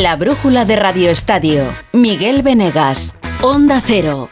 La 0.00 0.16
brújula 0.16 0.64
de 0.64 0.76
Radio 0.76 1.10
Estadio. 1.10 1.64
Miguel 1.92 2.42
Venegas. 2.42 3.18
Onda 3.42 3.78
Cero. 3.84 4.30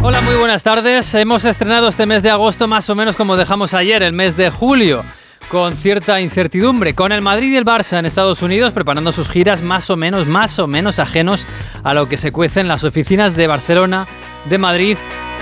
Hola, 0.00 0.22
muy 0.22 0.34
buenas 0.36 0.62
tardes. 0.62 1.12
Hemos 1.12 1.44
estrenado 1.44 1.88
este 1.88 2.06
mes 2.06 2.22
de 2.22 2.30
agosto 2.30 2.68
más 2.68 2.88
o 2.88 2.94
menos 2.94 3.16
como 3.16 3.36
dejamos 3.36 3.74
ayer, 3.74 4.02
el 4.02 4.14
mes 4.14 4.34
de 4.34 4.48
julio, 4.48 5.04
con 5.50 5.74
cierta 5.74 6.22
incertidumbre, 6.22 6.94
con 6.94 7.12
el 7.12 7.20
Madrid 7.20 7.52
y 7.52 7.56
el 7.56 7.66
Barça 7.66 7.98
en 7.98 8.06
Estados 8.06 8.40
Unidos 8.40 8.72
preparando 8.72 9.12
sus 9.12 9.28
giras 9.28 9.60
más 9.60 9.90
o 9.90 9.96
menos, 9.98 10.26
más 10.26 10.58
o 10.58 10.66
menos 10.66 10.98
ajenos 10.98 11.46
a 11.84 11.92
lo 11.92 12.08
que 12.08 12.16
se 12.16 12.32
cuece 12.32 12.60
en 12.60 12.68
las 12.68 12.82
oficinas 12.82 13.36
de 13.36 13.46
Barcelona, 13.46 14.06
de 14.48 14.56
Madrid 14.56 14.96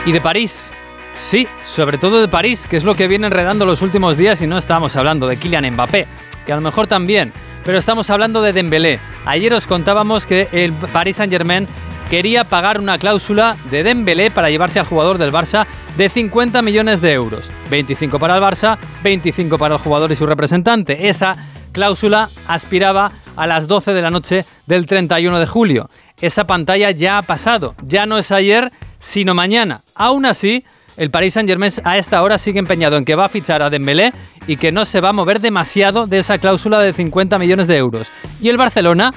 y 0.04 0.10
de 0.10 0.20
París. 0.20 0.72
Sí, 1.20 1.46
sobre 1.62 1.98
todo 1.98 2.20
de 2.20 2.28
París, 2.28 2.66
que 2.66 2.78
es 2.78 2.82
lo 2.82 2.94
que 2.94 3.06
viene 3.06 3.26
enredando 3.26 3.66
los 3.66 3.82
últimos 3.82 4.16
días 4.16 4.40
y 4.40 4.46
no 4.46 4.56
estamos 4.56 4.96
hablando 4.96 5.28
de 5.28 5.36
Kylian 5.36 5.70
Mbappé, 5.74 6.06
que 6.46 6.52
a 6.52 6.56
lo 6.56 6.62
mejor 6.62 6.86
también, 6.86 7.32
pero 7.62 7.78
estamos 7.78 8.08
hablando 8.08 8.40
de 8.40 8.54
Dembélé. 8.54 8.98
Ayer 9.26 9.52
os 9.52 9.66
contábamos 9.66 10.26
que 10.26 10.48
el 10.50 10.72
Paris 10.72 11.16
Saint-Germain 11.16 11.68
quería 12.08 12.44
pagar 12.44 12.80
una 12.80 12.96
cláusula 12.98 13.54
de 13.70 13.82
Dembélé 13.82 14.30
para 14.30 14.48
llevarse 14.48 14.80
al 14.80 14.86
jugador 14.86 15.18
del 15.18 15.30
Barça 15.30 15.66
de 15.96 16.08
50 16.08 16.62
millones 16.62 17.02
de 17.02 17.12
euros. 17.12 17.50
25 17.70 18.18
para 18.18 18.36
el 18.36 18.42
Barça, 18.42 18.78
25 19.04 19.58
para 19.58 19.74
el 19.74 19.80
jugador 19.80 20.10
y 20.10 20.16
su 20.16 20.26
representante. 20.26 21.10
Esa 21.10 21.36
cláusula 21.70 22.30
aspiraba 22.48 23.12
a 23.36 23.46
las 23.46 23.68
12 23.68 23.92
de 23.92 24.02
la 24.02 24.10
noche 24.10 24.44
del 24.66 24.86
31 24.86 25.38
de 25.38 25.46
julio. 25.46 25.88
Esa 26.20 26.46
pantalla 26.46 26.90
ya 26.90 27.18
ha 27.18 27.22
pasado, 27.22 27.74
ya 27.86 28.06
no 28.06 28.16
es 28.16 28.32
ayer, 28.32 28.72
sino 28.98 29.34
mañana. 29.34 29.82
Aún 29.94 30.26
así, 30.26 30.64
el 30.96 31.10
Paris 31.10 31.34
Saint-Germain 31.34 31.72
a 31.84 31.98
esta 31.98 32.22
hora 32.22 32.38
sigue 32.38 32.58
empeñado 32.58 32.96
en 32.96 33.04
que 33.04 33.14
va 33.14 33.26
a 33.26 33.28
fichar 33.28 33.62
a 33.62 33.70
Dembélé 33.70 34.12
y 34.46 34.56
que 34.56 34.72
no 34.72 34.84
se 34.84 35.00
va 35.00 35.10
a 35.10 35.12
mover 35.12 35.40
demasiado 35.40 36.06
de 36.06 36.18
esa 36.18 36.38
cláusula 36.38 36.80
de 36.80 36.92
50 36.92 37.38
millones 37.38 37.66
de 37.66 37.76
euros. 37.76 38.10
Y 38.40 38.48
el 38.48 38.56
Barcelona 38.56 39.12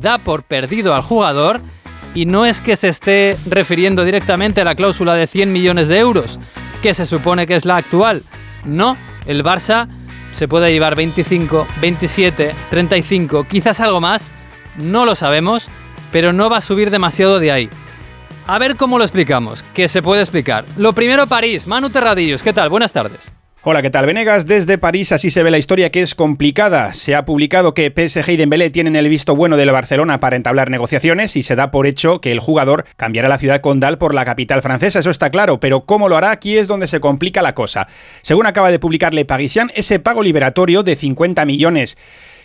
da 0.00 0.18
por 0.18 0.42
perdido 0.42 0.94
al 0.94 1.02
jugador 1.02 1.60
y 2.14 2.26
no 2.26 2.46
es 2.46 2.60
que 2.60 2.76
se 2.76 2.88
esté 2.88 3.36
refiriendo 3.46 4.04
directamente 4.04 4.60
a 4.60 4.64
la 4.64 4.74
cláusula 4.74 5.14
de 5.14 5.26
100 5.26 5.52
millones 5.52 5.88
de 5.88 5.98
euros, 5.98 6.38
que 6.82 6.94
se 6.94 7.06
supone 7.06 7.46
que 7.46 7.56
es 7.56 7.64
la 7.64 7.76
actual. 7.76 8.22
No, 8.64 8.96
el 9.26 9.44
Barça 9.44 9.88
se 10.32 10.48
puede 10.48 10.72
llevar 10.72 10.94
25, 10.94 11.66
27, 11.80 12.54
35, 12.70 13.44
quizás 13.44 13.80
algo 13.80 14.00
más, 14.00 14.30
no 14.76 15.04
lo 15.04 15.14
sabemos, 15.14 15.68
pero 16.12 16.32
no 16.32 16.48
va 16.48 16.58
a 16.58 16.62
subir 16.62 16.90
demasiado 16.90 17.38
de 17.38 17.52
ahí. 17.52 17.70
A 18.50 18.58
ver 18.58 18.76
cómo 18.76 18.96
lo 18.96 19.04
explicamos, 19.04 19.62
que 19.74 19.88
se 19.88 20.00
puede 20.00 20.22
explicar. 20.22 20.64
Lo 20.78 20.94
primero 20.94 21.26
París, 21.26 21.66
Manu 21.66 21.90
Terradillos, 21.90 22.42
¿qué 22.42 22.54
tal? 22.54 22.70
Buenas 22.70 22.92
tardes. 22.92 23.30
Hola, 23.62 23.82
¿qué 23.82 23.90
tal? 23.90 24.06
Venegas, 24.06 24.46
desde 24.46 24.78
París 24.78 25.12
así 25.12 25.30
se 25.30 25.42
ve 25.42 25.50
la 25.50 25.58
historia 25.58 25.90
que 25.90 26.00
es 26.00 26.14
complicada. 26.14 26.94
Se 26.94 27.14
ha 27.14 27.26
publicado 27.26 27.74
que 27.74 27.92
PSG 27.94 28.30
y 28.30 28.36
Dembélé 28.38 28.70
tienen 28.70 28.96
el 28.96 29.06
visto 29.10 29.36
bueno 29.36 29.58
de 29.58 29.66
la 29.66 29.72
Barcelona 29.72 30.18
para 30.18 30.36
entablar 30.36 30.70
negociaciones 30.70 31.36
y 31.36 31.42
se 31.42 31.56
da 31.56 31.70
por 31.70 31.86
hecho 31.86 32.22
que 32.22 32.32
el 32.32 32.40
jugador 32.40 32.86
cambiará 32.96 33.28
la 33.28 33.36
ciudad 33.36 33.60
condal 33.60 33.98
por 33.98 34.14
la 34.14 34.24
capital 34.24 34.62
francesa, 34.62 35.00
eso 35.00 35.10
está 35.10 35.28
claro, 35.28 35.60
pero 35.60 35.82
cómo 35.84 36.08
lo 36.08 36.16
hará 36.16 36.30
aquí 36.30 36.56
es 36.56 36.68
donde 36.68 36.88
se 36.88 37.00
complica 37.00 37.42
la 37.42 37.54
cosa. 37.54 37.86
Según 38.22 38.46
acaba 38.46 38.70
de 38.70 38.78
publicar 38.78 39.12
Le 39.12 39.26
Parisien, 39.26 39.70
ese 39.74 39.98
pago 39.98 40.22
liberatorio 40.22 40.82
de 40.82 40.96
50 40.96 41.44
millones 41.44 41.98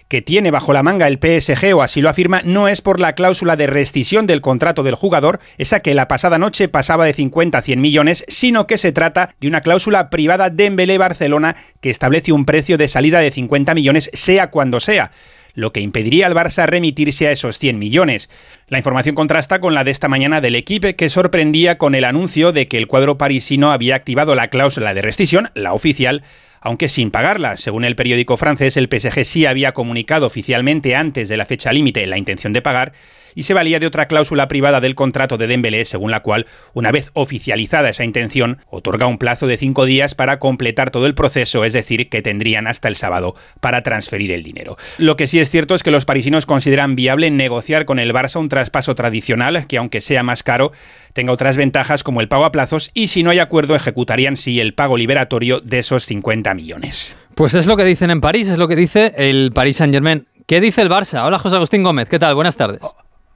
que 0.07 0.21
tiene 0.21 0.51
bajo 0.51 0.73
la 0.73 0.83
manga 0.83 1.07
el 1.07 1.19
PSG, 1.19 1.73
o 1.75 1.81
así 1.81 2.01
lo 2.01 2.09
afirma, 2.09 2.41
no 2.43 2.67
es 2.67 2.81
por 2.81 2.99
la 2.99 3.13
cláusula 3.13 3.55
de 3.55 3.67
rescisión 3.67 4.27
del 4.27 4.41
contrato 4.41 4.83
del 4.83 4.95
jugador, 4.95 5.39
esa 5.57 5.79
que 5.79 5.95
la 5.95 6.07
pasada 6.07 6.37
noche 6.37 6.67
pasaba 6.67 7.05
de 7.05 7.13
50 7.13 7.57
a 7.57 7.61
100 7.61 7.81
millones, 7.81 8.25
sino 8.27 8.67
que 8.67 8.77
se 8.77 8.91
trata 8.91 9.35
de 9.39 9.47
una 9.47 9.61
cláusula 9.61 10.09
privada 10.09 10.49
de 10.49 10.65
Embelé 10.65 10.97
Barcelona 10.97 11.55
que 11.81 11.89
establece 11.89 12.31
un 12.31 12.45
precio 12.45 12.77
de 12.77 12.87
salida 12.87 13.19
de 13.19 13.31
50 13.31 13.73
millones, 13.73 14.09
sea 14.13 14.51
cuando 14.51 14.79
sea 14.79 15.11
lo 15.53 15.71
que 15.71 15.81
impediría 15.81 16.27
al 16.27 16.33
Barça 16.33 16.65
remitirse 16.65 17.27
a 17.27 17.31
esos 17.31 17.57
100 17.57 17.77
millones. 17.77 18.29
La 18.67 18.79
información 18.79 19.15
contrasta 19.15 19.59
con 19.59 19.73
la 19.73 19.83
de 19.83 19.91
esta 19.91 20.07
mañana 20.07 20.41
del 20.41 20.55
equipo 20.55 20.87
que 20.97 21.09
sorprendía 21.09 21.77
con 21.77 21.95
el 21.95 22.03
anuncio 22.03 22.51
de 22.51 22.67
que 22.67 22.77
el 22.77 22.87
cuadro 22.87 23.17
parisino 23.17 23.71
había 23.71 23.95
activado 23.95 24.35
la 24.35 24.47
cláusula 24.47 24.93
de 24.93 25.01
rescisión, 25.01 25.51
la 25.53 25.73
oficial, 25.73 26.23
aunque 26.63 26.89
sin 26.89 27.11
pagarla. 27.11 27.57
Según 27.57 27.85
el 27.85 27.95
periódico 27.95 28.37
francés, 28.37 28.77
el 28.77 28.87
PSG 28.87 29.25
sí 29.25 29.45
había 29.45 29.73
comunicado 29.73 30.25
oficialmente 30.25 30.95
antes 30.95 31.29
de 31.29 31.37
la 31.37 31.45
fecha 31.45 31.71
límite 31.71 32.07
la 32.07 32.17
intención 32.17 32.53
de 32.53 32.61
pagar 32.61 32.93
y 33.35 33.43
se 33.43 33.53
valía 33.53 33.79
de 33.79 33.87
otra 33.87 34.07
cláusula 34.07 34.47
privada 34.47 34.81
del 34.81 34.95
contrato 34.95 35.37
de 35.37 35.47
Dembélé, 35.47 35.85
según 35.85 36.11
la 36.11 36.21
cual, 36.21 36.45
una 36.73 36.91
vez 36.91 37.09
oficializada 37.13 37.89
esa 37.89 38.03
intención, 38.03 38.59
otorga 38.69 39.07
un 39.07 39.17
plazo 39.17 39.47
de 39.47 39.57
cinco 39.57 39.85
días 39.85 40.15
para 40.15 40.39
completar 40.39 40.91
todo 40.91 41.05
el 41.05 41.15
proceso, 41.15 41.65
es 41.65 41.73
decir, 41.73 42.09
que 42.09 42.21
tendrían 42.21 42.67
hasta 42.67 42.87
el 42.87 42.95
sábado 42.95 43.35
para 43.59 43.81
transferir 43.81 44.31
el 44.31 44.43
dinero. 44.43 44.77
Lo 44.97 45.17
que 45.17 45.27
sí 45.27 45.39
es 45.39 45.49
cierto 45.49 45.75
es 45.75 45.83
que 45.83 45.91
los 45.91 46.05
parisinos 46.05 46.45
consideran 46.45 46.95
viable 46.95 47.31
negociar 47.31 47.85
con 47.85 47.99
el 47.99 48.13
Barça 48.13 48.39
un 48.39 48.49
traspaso 48.49 48.95
tradicional, 48.95 49.67
que 49.67 49.77
aunque 49.77 50.01
sea 50.01 50.23
más 50.23 50.43
caro, 50.43 50.71
tenga 51.13 51.31
otras 51.31 51.57
ventajas 51.57 52.03
como 52.03 52.21
el 52.21 52.27
pago 52.27 52.45
a 52.45 52.51
plazos 52.51 52.91
y 52.93 53.07
si 53.07 53.23
no 53.23 53.29
hay 53.29 53.39
acuerdo 53.39 53.75
ejecutarían 53.75 54.37
sí 54.37 54.59
el 54.59 54.73
pago 54.73 54.97
liberatorio 54.97 55.61
de 55.61 55.79
esos 55.79 56.05
50 56.05 56.53
millones. 56.53 57.15
Pues 57.35 57.53
es 57.53 57.65
lo 57.65 57.77
que 57.77 57.83
dicen 57.83 58.09
en 58.09 58.21
París, 58.21 58.49
es 58.49 58.57
lo 58.57 58.67
que 58.67 58.75
dice 58.75 59.13
el 59.15 59.51
Paris 59.53 59.77
Saint 59.77 59.93
Germain. 59.93 60.27
¿Qué 60.45 60.59
dice 60.59 60.81
el 60.81 60.89
Barça? 60.89 61.25
Hola 61.25 61.39
José 61.39 61.55
Agustín 61.55 61.83
Gómez, 61.83 62.09
¿qué 62.09 62.19
tal? 62.19 62.35
Buenas 62.35 62.57
tardes. 62.57 62.81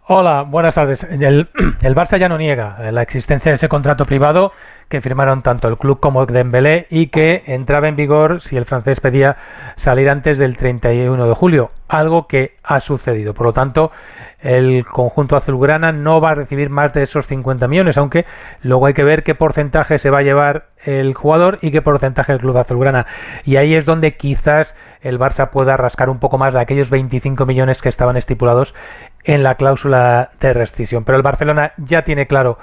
Hola, 0.10 0.44
buenas 0.44 0.76
tardes. 0.76 1.04
El, 1.04 1.50
el, 1.82 1.96
Barça 1.96 2.18
ya 2.18 2.30
no 2.30 2.38
niega 2.38 2.92
la 2.94 3.02
existencia 3.02 3.52
de 3.52 3.56
ese 3.56 3.68
contrato 3.68 4.06
privado 4.06 4.54
que 4.88 5.02
firmaron 5.02 5.44
tanto 5.44 5.68
el 5.68 5.76
club 5.78 6.00
como 6.00 6.26
Dembélé 6.26 6.88
y 6.90 7.08
que 7.08 7.44
entraba 7.46 7.90
en 7.90 7.98
vigor 7.98 8.40
si 8.40 8.56
el 8.56 8.64
francés 8.64 9.02
pedía 9.02 9.36
salir 9.76 10.10
antes 10.10 10.38
del 10.38 10.56
31 10.56 11.28
de 11.28 11.34
julio, 11.36 11.72
algo 11.90 12.26
que 12.26 12.56
ha 12.64 12.80
sucedido. 12.80 13.34
Por 13.34 13.48
lo 13.48 13.52
tanto, 13.54 13.92
el 14.40 14.86
conjunto 14.86 15.36
azulgrana 15.36 15.92
no 15.92 16.22
va 16.22 16.32
a 16.32 16.36
recibir 16.36 16.70
más 16.70 16.94
de 16.94 17.04
esos 17.04 17.26
50 17.26 17.68
millones, 17.68 17.98
aunque 17.98 18.26
luego 18.62 18.86
hay 18.86 18.94
que 18.94 19.04
ver 19.04 19.24
qué 19.24 19.36
porcentaje 19.36 19.98
se 19.98 20.10
va 20.10 20.20
a 20.20 20.24
llevar 20.24 20.68
el 20.84 21.14
jugador 21.16 21.58
y 21.62 21.72
qué 21.72 21.82
porcentaje 21.82 22.34
el 22.34 22.40
club 22.40 22.58
azulgrana. 22.58 23.08
Y 23.46 23.56
ahí 23.56 23.74
es 23.74 23.86
donde 23.86 24.16
quizás 24.16 24.76
el 25.02 25.20
Barça 25.20 25.50
pueda 25.50 25.76
rascar 25.76 26.10
un 26.10 26.20
poco 26.20 26.38
más 26.38 26.54
de 26.54 26.62
aquellos 26.62 26.90
25 26.90 27.46
millones 27.46 27.82
que 27.82 27.90
estaban 27.90 28.18
estipulados 28.18 28.76
en 29.24 29.44
la 29.44 29.56
cláusula 29.56 30.30
de 30.40 30.54
rescisión. 30.54 31.04
Pero 31.04 31.18
el 31.18 31.24
Barcelona 31.24 31.74
ya 31.78 32.04
tiene 32.04 32.28
claro 32.28 32.58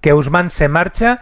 que 0.00 0.14
Usman 0.14 0.50
se 0.50 0.68
marcha. 0.68 1.20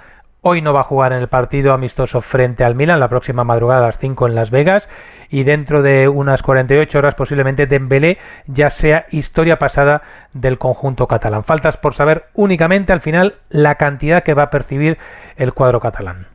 Hoy 0.48 0.62
no 0.62 0.72
va 0.72 0.78
a 0.78 0.84
jugar 0.84 1.12
en 1.12 1.18
el 1.18 1.26
partido 1.26 1.72
amistoso 1.72 2.20
frente 2.20 2.62
al 2.62 2.76
Milan, 2.76 3.00
la 3.00 3.08
próxima 3.08 3.42
madrugada 3.42 3.82
a 3.82 3.86
las 3.86 3.98
5 3.98 4.28
en 4.28 4.36
Las 4.36 4.52
Vegas. 4.52 4.88
Y 5.28 5.42
dentro 5.42 5.82
de 5.82 6.06
unas 6.06 6.44
48 6.44 6.98
horas 6.98 7.16
posiblemente 7.16 7.66
Dembélé 7.66 8.18
ya 8.46 8.70
sea 8.70 9.06
historia 9.10 9.58
pasada 9.58 10.02
del 10.34 10.56
conjunto 10.56 11.08
catalán. 11.08 11.42
Faltas 11.42 11.76
por 11.76 11.94
saber 11.94 12.26
únicamente 12.32 12.92
al 12.92 13.00
final 13.00 13.34
la 13.48 13.74
cantidad 13.74 14.22
que 14.22 14.34
va 14.34 14.44
a 14.44 14.50
percibir 14.50 14.98
el 15.34 15.52
cuadro 15.52 15.80
catalán. 15.80 16.28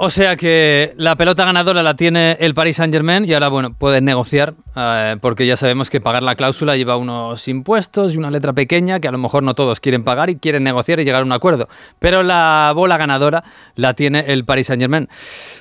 O 0.00 0.10
sea 0.10 0.36
que 0.36 0.94
la 0.96 1.16
pelota 1.16 1.44
ganadora 1.44 1.82
la 1.82 1.94
tiene 1.94 2.36
el 2.38 2.54
Paris 2.54 2.76
Saint 2.76 2.94
Germain 2.94 3.24
y 3.24 3.34
ahora, 3.34 3.48
bueno, 3.48 3.72
pueden 3.72 4.04
negociar 4.04 4.54
eh, 4.76 5.16
porque 5.20 5.44
ya 5.44 5.56
sabemos 5.56 5.90
que 5.90 6.00
pagar 6.00 6.22
la 6.22 6.36
cláusula 6.36 6.76
lleva 6.76 6.96
unos 6.96 7.48
impuestos 7.48 8.14
y 8.14 8.16
una 8.16 8.30
letra 8.30 8.52
pequeña 8.52 9.00
que 9.00 9.08
a 9.08 9.10
lo 9.10 9.18
mejor 9.18 9.42
no 9.42 9.54
todos 9.54 9.80
quieren 9.80 10.04
pagar 10.04 10.30
y 10.30 10.36
quieren 10.36 10.62
negociar 10.62 11.00
y 11.00 11.04
llegar 11.04 11.22
a 11.22 11.24
un 11.24 11.32
acuerdo. 11.32 11.68
Pero 11.98 12.22
la 12.22 12.72
bola 12.76 12.96
ganadora 12.96 13.42
la 13.74 13.94
tiene 13.94 14.20
el 14.28 14.44
Paris 14.44 14.68
Saint 14.68 14.80
Germain. 14.80 15.08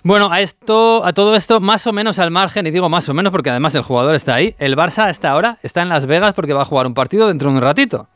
Bueno, 0.03 0.31
a, 0.31 0.39
esto, 0.39 1.03
a 1.03 1.13
todo 1.13 1.35
esto, 1.35 1.59
más 1.59 1.87
o 1.87 1.91
menos 1.91 2.19
al 2.19 2.29
margen, 2.29 2.67
y 2.67 2.69
digo 2.69 2.89
más 2.89 3.09
o 3.09 3.15
menos 3.15 3.31
porque 3.31 3.49
además 3.49 3.73
el 3.73 3.81
jugador 3.81 4.13
está 4.13 4.35
ahí, 4.35 4.53
el 4.59 4.75
Barça 4.75 5.09
hasta 5.09 5.31
ahora 5.31 5.57
está 5.63 5.81
en 5.81 5.89
Las 5.89 6.05
Vegas 6.05 6.35
porque 6.35 6.53
va 6.53 6.61
a 6.61 6.65
jugar 6.65 6.85
un 6.85 6.93
partido 6.93 7.27
dentro 7.27 7.49
de 7.49 7.57
un 7.57 7.63
ratito. 7.63 8.07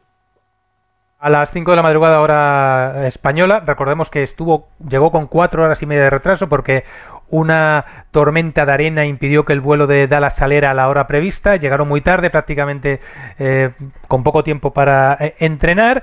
A 1.21 1.29
las 1.29 1.51
5 1.51 1.69
de 1.69 1.77
la 1.77 1.83
madrugada 1.83 2.19
hora 2.19 3.05
española, 3.05 3.59
recordemos 3.63 4.09
que 4.09 4.23
estuvo 4.23 4.69
llegó 4.89 5.11
con 5.11 5.27
4 5.27 5.63
horas 5.63 5.79
y 5.83 5.85
media 5.85 6.05
de 6.05 6.09
retraso 6.09 6.49
porque 6.49 6.83
una 7.29 7.85
tormenta 8.09 8.65
de 8.65 8.71
arena 8.71 9.05
impidió 9.05 9.45
que 9.45 9.53
el 9.53 9.61
vuelo 9.61 9.85
de 9.85 10.07
Dallas 10.07 10.35
saliera 10.35 10.71
a 10.71 10.73
la 10.73 10.89
hora 10.89 11.05
prevista. 11.05 11.57
Llegaron 11.57 11.87
muy 11.87 12.01
tarde, 12.01 12.31
prácticamente 12.31 13.01
eh, 13.37 13.69
con 14.07 14.23
poco 14.23 14.43
tiempo 14.43 14.73
para 14.73 15.15
eh, 15.19 15.35
entrenar. 15.37 16.01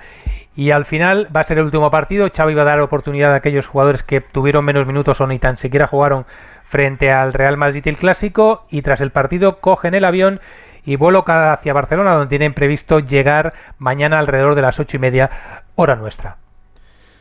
Y 0.54 0.70
al 0.70 0.84
final 0.84 1.26
va 1.34 1.40
a 1.40 1.44
ser 1.44 1.58
el 1.58 1.64
último 1.64 1.90
partido. 1.90 2.30
Xavi 2.32 2.54
va 2.54 2.62
a 2.62 2.66
dar 2.66 2.80
oportunidad 2.80 3.32
a 3.32 3.36
aquellos 3.38 3.66
jugadores 3.66 4.04
que 4.04 4.20
tuvieron 4.20 4.64
menos 4.64 4.86
minutos 4.86 5.20
o 5.20 5.26
ni 5.26 5.40
tan 5.40 5.58
siquiera 5.58 5.88
jugaron 5.88 6.26
frente 6.62 7.10
al 7.10 7.32
Real 7.32 7.56
Madrid 7.56 7.88
el 7.88 7.96
Clásico. 7.96 8.66
Y 8.70 8.82
tras 8.82 9.00
el 9.00 9.10
partido 9.10 9.58
cogen 9.58 9.94
el 9.94 10.04
avión 10.04 10.40
y 10.88 10.96
vuelo 10.96 11.22
hacia 11.26 11.74
Barcelona, 11.74 12.14
donde 12.14 12.28
tienen 12.28 12.54
previsto 12.54 12.98
llegar 12.98 13.52
mañana 13.76 14.18
alrededor 14.18 14.54
de 14.54 14.62
las 14.62 14.80
ocho 14.80 14.96
y 14.96 15.00
media, 15.00 15.28
hora 15.74 15.96
nuestra. 15.96 16.38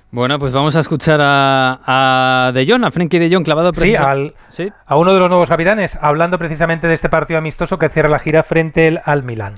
Bueno, 0.09 0.39
pues 0.39 0.53
vamos 0.53 0.77
a 0.77 0.79
escuchar 0.79 1.19
a, 1.21 2.51
De 2.53 2.65
Jong, 2.65 2.85
a 2.85 2.91
Frenkie 2.91 3.19
De 3.19 3.29
Jong 3.29 3.43
clavado 3.43 3.73
sí, 3.73 3.93
al, 3.93 4.35
¿Sí? 4.47 4.71
a 4.85 4.95
uno 4.95 5.13
de 5.13 5.19
los 5.19 5.29
nuevos 5.29 5.49
capitanes, 5.49 5.99
hablando 6.01 6.39
precisamente 6.39 6.87
de 6.87 6.93
este 6.93 7.09
partido 7.09 7.39
amistoso 7.39 7.77
que 7.77 7.89
cierra 7.89 8.07
la 8.07 8.19
gira 8.19 8.41
frente 8.41 9.01
al 9.03 9.23
Milan. 9.23 9.55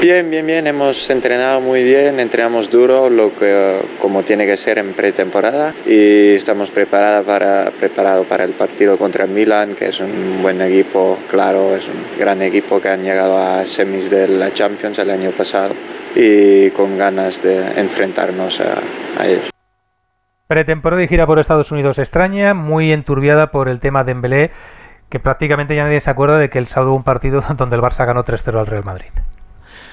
Bien, 0.00 0.28
bien, 0.30 0.44
bien. 0.46 0.66
Hemos 0.66 1.08
entrenado 1.10 1.60
muy 1.60 1.82
bien, 1.84 2.18
entrenamos 2.18 2.70
duro, 2.70 3.08
lo 3.08 3.32
que 3.36 3.80
como 4.00 4.22
tiene 4.22 4.46
que 4.46 4.56
ser 4.56 4.78
en 4.78 4.94
pretemporada 4.94 5.74
y 5.86 6.34
estamos 6.34 6.70
preparados 6.70 7.24
para, 7.24 7.70
preparado 7.70 8.24
para 8.24 8.44
el 8.44 8.50
partido 8.50 8.96
contra 8.96 9.26
Milan, 9.26 9.74
que 9.74 9.88
es 9.88 10.00
un 10.00 10.42
buen 10.42 10.60
equipo, 10.60 11.18
claro, 11.30 11.76
es 11.76 11.84
un 11.86 12.18
gran 12.18 12.42
equipo 12.42 12.80
que 12.80 12.88
han 12.88 13.02
llegado 13.02 13.38
a 13.38 13.64
semis 13.64 14.10
de 14.10 14.26
la 14.26 14.52
Champions 14.52 14.98
el 14.98 15.10
año 15.10 15.30
pasado 15.30 15.72
y 16.16 16.70
con 16.70 16.98
ganas 16.98 17.42
de 17.42 17.80
enfrentarnos 17.80 18.60
a, 18.60 19.22
a 19.22 19.26
ellos. 19.26 19.50
Pretemporada 20.48 21.02
y 21.02 21.08
gira 21.08 21.26
por 21.26 21.38
Estados 21.38 21.72
Unidos 21.72 21.98
extraña, 21.98 22.54
muy 22.54 22.92
enturbiada 22.92 23.50
por 23.50 23.68
el 23.68 23.80
tema 23.80 24.04
de 24.04 24.12
Embelé, 24.12 24.50
que 25.08 25.20
prácticamente 25.20 25.76
ya 25.76 25.84
nadie 25.84 26.00
se 26.00 26.10
acuerda 26.10 26.38
de 26.38 26.50
que 26.50 26.58
el 26.58 26.66
sábado 26.66 26.90
hubo 26.90 26.96
un 26.98 27.04
partido 27.04 27.42
donde 27.56 27.76
el 27.76 27.82
Barça 27.82 28.04
ganó 28.04 28.24
3-0 28.24 28.58
al 28.58 28.66
Real 28.66 28.84
Madrid. 28.84 29.10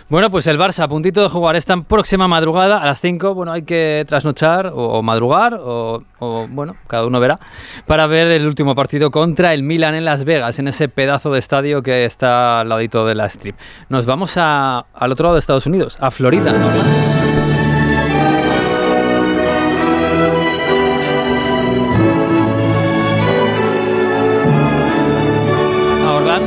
Bueno, 0.10 0.32
pues 0.32 0.48
el 0.48 0.58
Barça 0.58 0.80
a 0.80 0.88
puntito 0.88 1.22
de 1.22 1.30
jugar 1.30 1.56
esta 1.56 1.80
próxima 1.84 2.28
madrugada 2.28 2.80
a 2.80 2.86
las 2.88 3.00
5. 3.00 3.36
Bueno, 3.36 3.52
hay 3.52 3.62
que 3.62 4.04
trasnochar 4.08 4.72
o, 4.74 5.04
madrugar 5.04 5.54
o, 5.62 6.02
bueno, 6.50 6.78
cada 6.88 7.06
uno 7.06 7.20
verá 7.20 7.40
para 7.86 8.08
ver 8.08 8.26
el 8.30 8.48
último 8.48 8.74
partido 8.74 9.12
contra 9.12 9.54
el 9.54 9.62
Milan 9.62 9.94
en 9.94 10.06
Las 10.06 10.26
Vegas, 10.26 10.58
en 10.58 10.68
ese 10.68 10.90
pedazo 10.90 11.32
de 11.32 11.38
estadio 11.38 11.84
que 11.84 12.06
está 12.06 12.62
al 12.62 12.70
ladito 12.70 13.06
de 13.06 13.14
la 13.14 13.28
strip. 13.28 13.56
Nos 13.90 14.08
vamos 14.08 14.34
a, 14.38 14.80
al 14.96 15.12
otro 15.12 15.26
lado 15.26 15.36
de 15.36 15.42
Estados 15.42 15.68
Unidos, 15.68 15.96
a 16.02 16.10
Florida. 16.10 16.56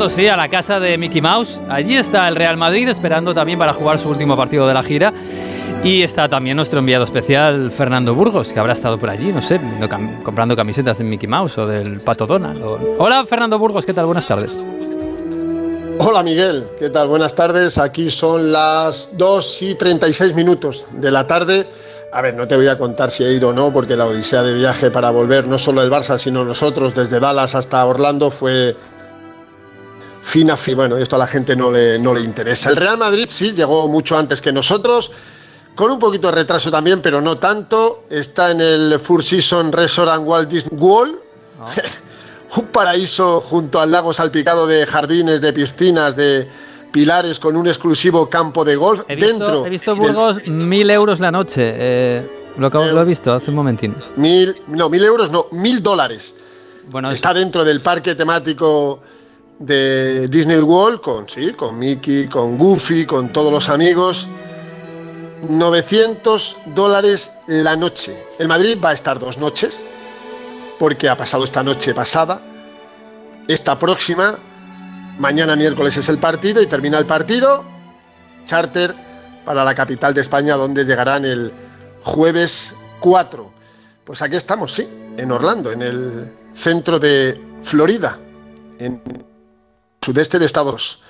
Sí, 0.09 0.27
a 0.27 0.37
la 0.37 0.49
casa 0.49 0.81
de 0.81 0.99
Mickey 0.99 1.21
Mouse. 1.21 1.61
Allí 1.69 1.97
está 1.97 2.27
el 2.29 2.35
Real 2.35 2.57
Madrid 2.57 2.89
esperando 2.89 3.35
también 3.35 3.59
para 3.59 3.73
jugar 3.73 3.99
su 3.99 4.09
último 4.09 4.37
partido 4.37 4.67
de 4.67 4.75
la 4.75 4.83
gira. 4.83 5.13
Y 5.85 6.03
está 6.03 6.29
también 6.29 6.57
nuestro 6.57 6.79
enviado 6.79 7.05
especial, 7.05 7.71
Fernando 7.71 8.15
Burgos, 8.15 8.53
que 8.53 8.61
habrá 8.61 8.73
estado 8.73 8.99
por 8.99 9.11
allí, 9.11 9.33
no 9.33 9.43
sé, 9.43 9.61
comprando 10.23 10.55
camisetas 10.57 10.99
de 10.99 11.05
Mickey 11.05 11.29
Mouse 11.29 11.59
o 11.59 11.67
del 11.67 12.01
Pato 12.01 12.27
Donald. 12.27 12.63
Hola, 12.99 13.25
Fernando 13.27 13.59
Burgos, 13.59 13.85
¿qué 13.85 13.93
tal? 13.93 14.07
Buenas 14.07 14.27
tardes. 14.27 14.53
Hola 15.99 16.23
Miguel, 16.23 16.65
¿qué 16.79 16.91
tal? 16.91 17.09
Buenas 17.09 17.35
tardes. 17.35 17.79
Aquí 17.79 18.11
son 18.11 18.53
las 18.53 19.17
2 19.19 19.63
y 19.63 19.75
36 19.75 20.35
minutos 20.35 20.89
de 20.95 21.11
la 21.11 21.27
tarde. 21.27 21.67
A 22.13 22.21
ver, 22.23 22.35
no 22.35 22.47
te 22.47 22.57
voy 22.57 22.69
a 22.69 22.77
contar 22.77 23.11
si 23.11 23.25
he 23.25 23.33
ido 23.33 23.51
o 23.51 23.53
no, 23.53 23.73
porque 23.73 23.97
la 23.97 24.07
odisea 24.07 24.43
de 24.43 24.53
viaje 24.53 24.91
para 24.91 25.11
volver, 25.11 25.47
no 25.47 25.59
solo 25.59 25.83
el 25.83 25.91
Barça, 25.91 26.19
sino 26.19 26.45
nosotros, 26.45 26.95
desde 26.95 27.21
Dallas 27.21 27.55
hasta 27.55 27.85
Orlando, 27.87 28.31
fue 28.31 28.77
fina, 30.23 30.57
bueno, 30.75 30.97
esto 30.97 31.17
a 31.17 31.19
la 31.19 31.27
gente 31.27 31.55
no 31.55 31.71
le, 31.71 31.99
no 31.99 32.15
le 32.15 32.23
interesa. 32.23 32.71
El 32.71 32.77
Real 32.77 32.97
Madrid 32.97 33.27
sí, 33.29 33.53
llegó 33.53 33.89
mucho 33.89 34.17
antes 34.17 34.41
que 34.41 34.53
nosotros, 34.53 35.13
con 35.75 35.91
un 35.91 35.99
poquito 35.99 36.29
de 36.29 36.35
retraso 36.35 36.71
también, 36.71 37.03
pero 37.03 37.21
no 37.21 37.37
tanto. 37.37 38.05
Está 38.09 38.53
en 38.53 38.61
el 38.61 39.01
Four 39.01 39.23
Seasons 39.23 39.75
Resort 39.75 40.23
Walt 40.25 40.49
Disney 40.49 40.79
World. 40.81 41.17
Ah. 41.61 41.67
un 42.57 42.67
paraíso 42.67 43.41
junto 43.41 43.81
al 43.81 43.91
lago 43.91 44.13
salpicado 44.13 44.67
de 44.67 44.87
jardines, 44.87 45.41
de 45.41 45.53
piscinas, 45.53 46.17
de 46.17 46.49
pilares 46.93 47.39
con 47.39 47.57
un 47.57 47.67
exclusivo 47.67 48.29
campo 48.29 48.65
de 48.65 48.77
golf 48.77 49.03
he 49.09 49.17
visto, 49.17 49.31
dentro. 49.31 49.67
He 49.67 49.71
visto 49.71 49.97
Burgos 49.97 50.39
mil 50.47 50.91
euros 50.91 51.21
la 51.21 51.31
noche. 51.31 51.73
Eh, 51.75 52.31
lo, 52.59 52.69
lo, 52.69 53.01
he 53.01 53.05
visto 53.05 53.33
hace 53.33 53.51
un 53.51 53.57
momentín. 53.57 53.95
Mil, 54.17 54.55
no, 54.67 54.91
mil 54.91 55.03
euros, 55.03 55.31
no, 55.31 55.47
mil 55.53 55.83
dólares. 55.83 56.35
Bueno, 56.91 57.11
Está 57.11 57.33
dentro 57.33 57.65
del 57.65 57.81
parque 57.81 58.15
temático 58.15 59.01
de 59.67 60.27
Disney 60.29 60.59
World 60.59 61.01
con, 61.01 61.29
sí, 61.29 61.53
con 61.53 61.79
Mickey, 61.79 62.27
con 62.27 62.59
Goofy, 62.59 63.07
con 63.07 63.33
todos 63.33 63.53
los 63.53 63.69
amigos. 63.69 64.29
900 65.49 66.59
dólares 66.67 67.39
la 67.47 67.77
noche. 67.77 68.17
El 68.39 68.49
Madrid 68.49 68.79
va 68.83 68.91
a 68.91 68.93
estar 68.93 69.19
dos 69.19 69.39
noches, 69.39 69.83
porque 70.79 71.09
ha 71.09 71.17
pasado 71.17 71.45
esta 71.45 71.63
noche 71.63 71.95
pasada. 71.95 72.41
Esta 73.49 73.79
próxima, 73.79 74.37
mañana 75.19 75.57
miércoles 75.57 75.97
es 75.97 76.09
el 76.09 76.19
partido 76.19 76.61
y 76.61 76.67
termina 76.67 76.99
el 76.99 77.07
partido. 77.07 77.65
Charter 78.45 78.95
para 79.45 79.65
la 79.65 79.75
capital 79.75 80.15
de 80.15 80.21
España, 80.21 80.57
donde 80.57 80.85
llegarán 80.85 81.25
el 81.25 81.53
jueves 82.03 82.77
4. 83.01 83.53
Pues 84.05 84.23
aquí 84.23 84.37
estamos, 84.37 84.73
sí, 84.73 84.89
en 85.17 85.31
Orlando, 85.31 85.71
en 85.71 85.83
el 85.83 86.33
centro 86.55 86.99
de 86.99 87.41
Florida, 87.63 88.19
en 88.79 89.03
sudeste 90.03 90.39
de 90.39 90.47
Estados. 90.47 91.01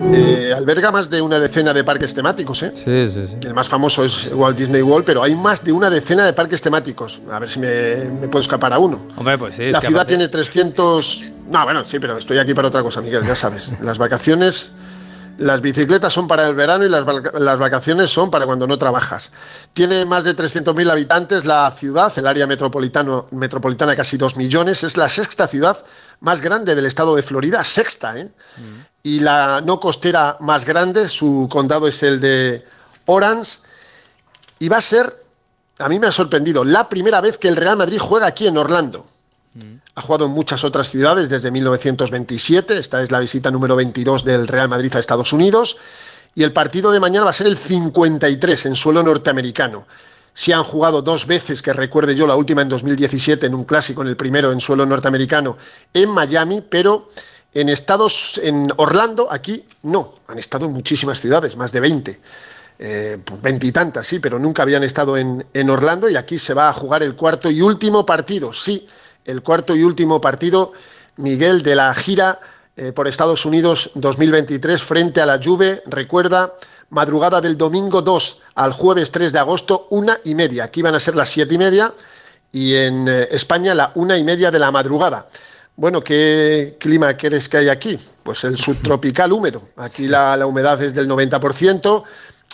Eh, 0.00 0.54
alberga 0.56 0.90
más 0.90 1.10
de 1.10 1.20
una 1.20 1.38
decena 1.38 1.74
de 1.74 1.84
parques 1.84 2.14
temáticos. 2.14 2.62
¿eh? 2.62 2.72
Sí, 2.74 3.10
sí, 3.12 3.26
sí. 3.28 3.46
El 3.46 3.54
más 3.54 3.68
famoso 3.68 4.04
es 4.04 4.28
Walt 4.32 4.56
Disney 4.56 4.82
World, 4.82 5.04
pero 5.04 5.22
hay 5.22 5.34
más 5.34 5.62
de 5.62 5.72
una 5.72 5.90
decena 5.90 6.24
de 6.24 6.32
parques 6.32 6.62
temáticos. 6.62 7.20
A 7.30 7.38
ver 7.38 7.50
si 7.50 7.60
me, 7.60 8.28
puedo 8.28 8.40
escapar 8.40 8.72
a 8.72 8.78
uno. 8.78 9.06
Hombre, 9.16 9.36
pues 9.36 9.56
sí. 9.56 9.70
La 9.70 9.80
ciudad 9.80 10.06
tiene 10.06 10.28
300... 10.28 11.24
No, 11.48 11.64
bueno, 11.64 11.84
sí, 11.84 11.98
pero 11.98 12.16
estoy 12.16 12.38
aquí 12.38 12.54
para 12.54 12.68
otra 12.68 12.82
cosa, 12.82 13.00
Miguel, 13.00 13.26
ya 13.26 13.34
sabes. 13.34 13.74
Las 13.82 13.98
vacaciones... 13.98 14.76
Las 15.38 15.62
bicicletas 15.62 16.12
son 16.12 16.28
para 16.28 16.46
el 16.46 16.54
verano 16.54 16.84
y 16.84 16.90
las, 16.90 17.02
las 17.32 17.58
vacaciones 17.58 18.10
son 18.10 18.30
para 18.30 18.44
cuando 18.44 18.66
no 18.66 18.76
trabajas. 18.76 19.32
Tiene 19.72 20.04
más 20.04 20.22
de 20.22 20.36
300.000 20.36 20.90
habitantes 20.90 21.46
la 21.46 21.70
ciudad, 21.70 22.12
el 22.18 22.26
área 22.26 22.46
metropolitana 22.46 23.96
casi 23.96 24.18
2 24.18 24.36
millones. 24.36 24.84
Es 24.84 24.98
la 24.98 25.08
sexta 25.08 25.48
ciudad 25.48 25.78
más 26.20 26.40
grande 26.40 26.74
del 26.74 26.86
estado 26.86 27.16
de 27.16 27.22
Florida, 27.22 27.64
sexta, 27.64 28.18
¿eh? 28.18 28.24
Mm. 28.24 28.80
Y 29.02 29.20
la 29.20 29.62
no 29.64 29.80
costera 29.80 30.36
más 30.40 30.64
grande, 30.64 31.08
su 31.08 31.48
condado 31.50 31.88
es 31.88 32.02
el 32.02 32.20
de 32.20 32.62
Orange. 33.06 33.60
Y 34.58 34.68
va 34.68 34.76
a 34.76 34.82
ser, 34.82 35.12
a 35.78 35.88
mí 35.88 35.98
me 35.98 36.06
ha 36.06 36.12
sorprendido, 36.12 36.64
la 36.64 36.88
primera 36.88 37.22
vez 37.22 37.38
que 37.38 37.48
el 37.48 37.56
Real 37.56 37.78
Madrid 37.78 37.98
juega 37.98 38.26
aquí 38.26 38.46
en 38.46 38.58
Orlando. 38.58 39.08
Mm. 39.54 39.76
Ha 39.94 40.02
jugado 40.02 40.26
en 40.26 40.32
muchas 40.32 40.62
otras 40.64 40.90
ciudades 40.90 41.30
desde 41.30 41.50
1927. 41.50 42.78
Esta 42.78 43.02
es 43.02 43.10
la 43.10 43.20
visita 43.20 43.50
número 43.50 43.74
22 43.74 44.24
del 44.24 44.46
Real 44.46 44.68
Madrid 44.68 44.94
a 44.94 44.98
Estados 44.98 45.32
Unidos. 45.32 45.78
Y 46.34 46.42
el 46.42 46.52
partido 46.52 46.92
de 46.92 47.00
mañana 47.00 47.24
va 47.24 47.30
a 47.30 47.34
ser 47.34 47.46
el 47.46 47.56
53 47.56 48.66
en 48.66 48.76
suelo 48.76 49.02
norteamericano. 49.02 49.86
Si 50.40 50.52
han 50.52 50.64
jugado 50.64 51.02
dos 51.02 51.26
veces, 51.26 51.60
que 51.60 51.74
recuerde 51.74 52.16
yo, 52.16 52.26
la 52.26 52.34
última 52.34 52.62
en 52.62 52.70
2017 52.70 53.44
en 53.44 53.54
un 53.54 53.64
clásico, 53.64 54.00
en 54.00 54.08
el 54.08 54.16
primero 54.16 54.50
en 54.52 54.58
suelo 54.58 54.86
norteamericano, 54.86 55.58
en 55.92 56.08
Miami, 56.08 56.62
pero 56.62 57.10
en 57.52 57.68
Estados, 57.68 58.40
en 58.42 58.72
Orlando, 58.78 59.28
aquí 59.30 59.62
no. 59.82 60.14
Han 60.28 60.38
estado 60.38 60.64
en 60.64 60.72
muchísimas 60.72 61.20
ciudades, 61.20 61.58
más 61.58 61.72
de 61.72 61.80
20. 61.80 62.20
Eh, 62.78 63.18
veintitantas, 63.42 64.06
sí, 64.06 64.18
pero 64.18 64.38
nunca 64.38 64.62
habían 64.62 64.82
estado 64.82 65.18
en, 65.18 65.44
en 65.52 65.68
Orlando 65.68 66.08
y 66.08 66.16
aquí 66.16 66.38
se 66.38 66.54
va 66.54 66.70
a 66.70 66.72
jugar 66.72 67.02
el 67.02 67.16
cuarto 67.16 67.50
y 67.50 67.60
último 67.60 68.06
partido, 68.06 68.54
sí, 68.54 68.88
el 69.26 69.42
cuarto 69.42 69.76
y 69.76 69.82
último 69.82 70.22
partido, 70.22 70.72
Miguel, 71.18 71.62
de 71.62 71.74
la 71.74 71.92
gira 71.92 72.40
eh, 72.78 72.92
por 72.92 73.06
Estados 73.08 73.44
Unidos 73.44 73.90
2023 73.94 74.80
frente 74.80 75.20
a 75.20 75.26
la 75.26 75.38
Juve. 75.38 75.82
Recuerda, 75.84 76.54
madrugada 76.90 77.40
del 77.40 77.56
domingo 77.56 78.02
2 78.02 78.42
al 78.56 78.72
jueves 78.72 79.10
3 79.10 79.32
de 79.32 79.38
agosto, 79.38 79.86
una 79.90 80.18
y 80.24 80.34
media. 80.34 80.64
Aquí 80.64 80.82
van 80.82 80.94
a 80.94 81.00
ser 81.00 81.16
las 81.16 81.30
siete 81.30 81.54
y 81.54 81.58
media 81.58 81.92
y 82.52 82.74
en 82.74 83.08
eh, 83.08 83.28
España 83.30 83.74
la 83.74 83.92
una 83.94 84.16
y 84.16 84.24
media 84.24 84.50
de 84.50 84.58
la 84.58 84.70
madrugada. 84.70 85.28
Bueno, 85.76 86.02
¿qué 86.02 86.76
clima 86.78 87.14
quieres 87.14 87.48
que 87.48 87.58
hay 87.58 87.68
aquí? 87.68 87.98
Pues 88.22 88.44
el 88.44 88.58
subtropical 88.58 89.32
húmedo. 89.32 89.62
Aquí 89.76 90.06
la, 90.06 90.36
la 90.36 90.46
humedad 90.46 90.82
es 90.82 90.92
del 90.94 91.08
90%, 91.08 92.04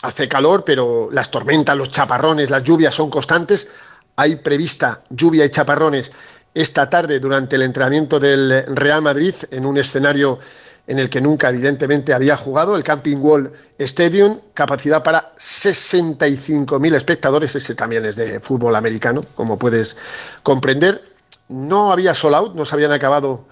hace 0.02 0.28
calor, 0.28 0.64
pero 0.64 1.09
las 1.11 1.31
tormentas, 1.31 1.76
los 1.76 1.90
chaparrones, 1.90 2.50
las 2.50 2.62
lluvias 2.62 2.95
son 2.95 3.11
constantes. 3.11 3.71
Hay 4.16 4.37
prevista 4.37 5.02
lluvia 5.11 5.45
y 5.45 5.50
chaparrones 5.50 6.12
esta 6.55 6.88
tarde 6.88 7.21
durante 7.21 7.57
el 7.57 7.62
entrenamiento 7.62 8.21
del 8.21 8.64
Real 8.69 9.02
Madrid 9.02 9.35
en 9.50 9.66
un 9.66 9.76
escenario 9.76 10.38
en 10.87 10.99
el 10.99 11.11
que 11.11 11.21
nunca 11.21 11.49
evidentemente 11.49 12.14
había 12.14 12.37
jugado, 12.37 12.76
el 12.76 12.85
Camping 12.85 13.16
Wall 13.16 13.52
Stadium, 13.78 14.38
capacidad 14.55 15.02
para 15.02 15.35
65.000 15.37 16.95
espectadores, 16.95 17.55
ese 17.57 17.75
también 17.75 18.05
es 18.05 18.16
de 18.16 18.40
fútbol 18.40 18.76
americano, 18.76 19.23
como 19.35 19.59
puedes 19.59 19.97
comprender. 20.43 21.02
No 21.49 21.93
había 21.93 22.14
sold 22.14 22.35
out, 22.37 22.55
no 22.55 22.64
se 22.64 22.75
habían 22.75 22.93
acabado 22.93 23.47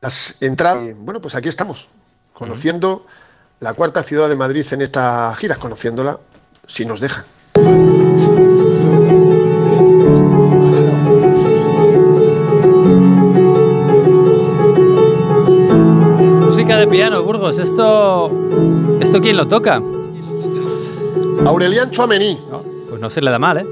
las 0.00 0.40
entradas. 0.40 0.96
Bueno, 0.96 1.20
pues 1.20 1.34
aquí 1.34 1.48
estamos, 1.48 1.88
conociendo 2.32 3.06
la 3.60 3.74
cuarta 3.74 4.02
ciudad 4.02 4.28
de 4.28 4.36
Madrid 4.36 4.66
en 4.70 4.82
esta 4.82 5.34
gira, 5.36 5.56
conociéndola 5.56 6.18
si 6.66 6.86
nos 6.86 7.00
dejan. 7.00 7.24
¿Esto, 17.56 18.30
¿Esto 19.00 19.20
quién 19.22 19.38
lo 19.38 19.48
toca? 19.48 19.82
Aurelian 21.46 21.90
Chouameni. 21.90 22.38
pues 22.90 23.00
no 23.00 23.08
se 23.08 23.22
le 23.22 23.30
da 23.30 23.38
mal, 23.38 23.56
¿eh? 23.56 23.66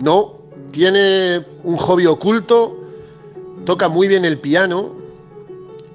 No, 0.00 0.32
tiene 0.72 1.40
un 1.62 1.76
hobby 1.76 2.06
oculto, 2.06 2.80
toca 3.64 3.88
muy 3.88 4.08
bien 4.08 4.24
el 4.24 4.38
piano. 4.38 4.90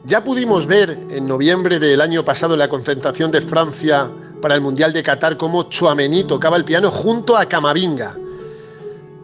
Ya 0.06 0.24
pudimos 0.24 0.68
ver 0.68 0.98
en 1.10 1.28
noviembre 1.28 1.80
del 1.80 2.00
año 2.00 2.24
pasado 2.24 2.54
en 2.54 2.60
la 2.60 2.70
concentración 2.70 3.30
de 3.30 3.42
Francia 3.42 4.10
para 4.42 4.56
el 4.56 4.62
Mundial 4.62 4.94
de 4.94 5.04
Qatar 5.04 5.36
cómo 5.36 5.64
Chouameni 5.64 6.24
tocaba 6.24 6.56
el 6.56 6.64
piano 6.64 6.92
junto 6.92 7.36
a 7.36 7.46
Camavinga. 7.46 8.16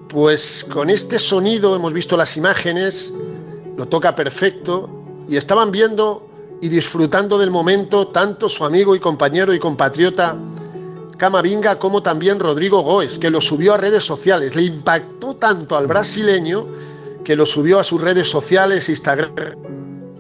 Pues 0.10 0.66
con 0.70 0.90
este 0.90 1.20
sonido 1.20 1.74
hemos 1.74 1.94
visto 1.94 2.18
las 2.18 2.36
imágenes, 2.36 3.14
lo 3.78 3.88
toca 3.88 4.14
perfecto 4.14 4.90
y 5.30 5.38
estaban 5.38 5.72
viendo 5.72 6.31
y 6.62 6.70
disfrutando 6.70 7.38
del 7.40 7.52
momento 7.52 8.08
tanto 8.08 8.48
su 8.48 8.64
amigo 8.64 8.96
y 8.96 9.00
compañero 9.00 9.54
y 9.54 9.60
compatriota 9.60 10.38
Camavinga 11.22 11.78
como 11.78 12.02
también 12.02 12.40
Rodrigo 12.40 12.82
Goes, 12.82 13.20
que 13.20 13.30
lo 13.30 13.42
subió 13.42 13.76
a 13.76 13.78
redes 13.78 14.04
sociales. 14.04 14.56
Le 14.56 14.64
impactó 14.64 15.36
tanto 15.36 15.78
al 15.78 15.86
brasileño 15.86 16.68
que 17.24 17.36
lo 17.36 17.46
subió 17.46 17.80
a 17.80 17.84
sus 17.84 18.02
redes 18.02 18.28
sociales, 18.28 18.90
Instagram, 18.90 19.36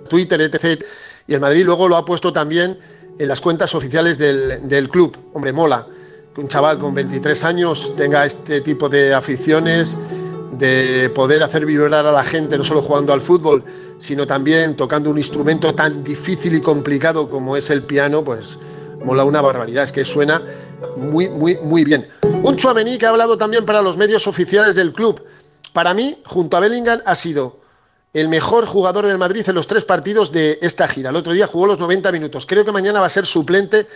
Twitter, 0.07 0.41
etc. 0.41 0.79
Y 1.27 1.33
el 1.33 1.39
Madrid 1.39 1.65
luego 1.65 1.87
lo 1.87 1.97
ha 1.97 2.05
puesto 2.05 2.31
también 2.31 2.77
en 3.17 3.27
las 3.27 3.41
cuentas 3.41 3.73
oficiales 3.73 4.19
del, 4.19 4.89
club. 4.89 5.17
Hombre, 5.33 5.51
mola 5.53 5.87
que 6.35 6.41
un 6.41 6.47
chaval 6.47 6.77
con 6.77 6.93
23 6.93 7.43
años 7.45 7.95
tenga 7.95 8.23
este 8.23 8.61
tipo 8.61 8.87
de 8.87 9.15
aficiones, 9.15 9.97
de 10.51 11.09
poder 11.15 11.43
hacer 11.43 11.65
vibrar 11.65 12.05
a 12.05 12.11
la 12.11 12.23
gente, 12.23 12.57
no 12.57 12.63
solo 12.63 12.81
jugando 12.81 13.13
al 13.13 13.21
fútbol, 13.21 13.63
sino 13.97 14.27
también 14.27 14.75
tocando 14.75 15.09
un 15.09 15.17
instrumento 15.17 15.73
tan 15.73 16.03
difícil 16.03 16.53
y 16.55 16.61
complicado 16.61 17.29
como 17.29 17.55
es 17.55 17.69
el 17.69 17.83
piano, 17.83 18.23
pues 18.23 18.59
mola 19.03 19.23
una 19.23 19.41
barbaridad. 19.41 19.83
Es 19.83 19.91
que 19.91 20.03
suena 20.03 20.41
muy, 20.97 21.29
muy, 21.29 21.57
muy 21.63 21.83
bien. 21.83 22.07
Un 22.43 22.55
Chuamení 22.57 22.97
que 22.97 23.05
ha 23.05 23.09
hablado 23.09 23.37
también 23.37 23.65
para 23.65 23.81
los 23.81 23.97
medios 23.97 24.27
oficiales 24.27 24.75
del 24.75 24.93
club. 24.93 25.23
Para 25.73 25.93
mí, 25.93 26.17
junto 26.25 26.57
a 26.57 26.59
Bellingham, 26.59 27.01
ha 27.05 27.15
sido 27.15 27.59
el 28.13 28.27
mejor 28.27 28.65
jugador 28.65 29.07
del 29.07 29.17
Madrid 29.17 29.47
en 29.47 29.55
los 29.55 29.67
tres 29.67 29.85
partidos 29.85 30.31
de 30.31 30.59
esta 30.61 30.87
gira. 30.87 31.11
El 31.11 31.15
otro 31.15 31.33
día 31.33 31.47
jugó 31.47 31.67
los 31.67 31.79
90 31.79 32.11
minutos. 32.11 32.45
Creo 32.45 32.65
que 32.65 32.71
mañana 32.71 32.99
va 32.99 33.05
a 33.05 33.09
ser 33.09 33.25
suplente, 33.25 33.87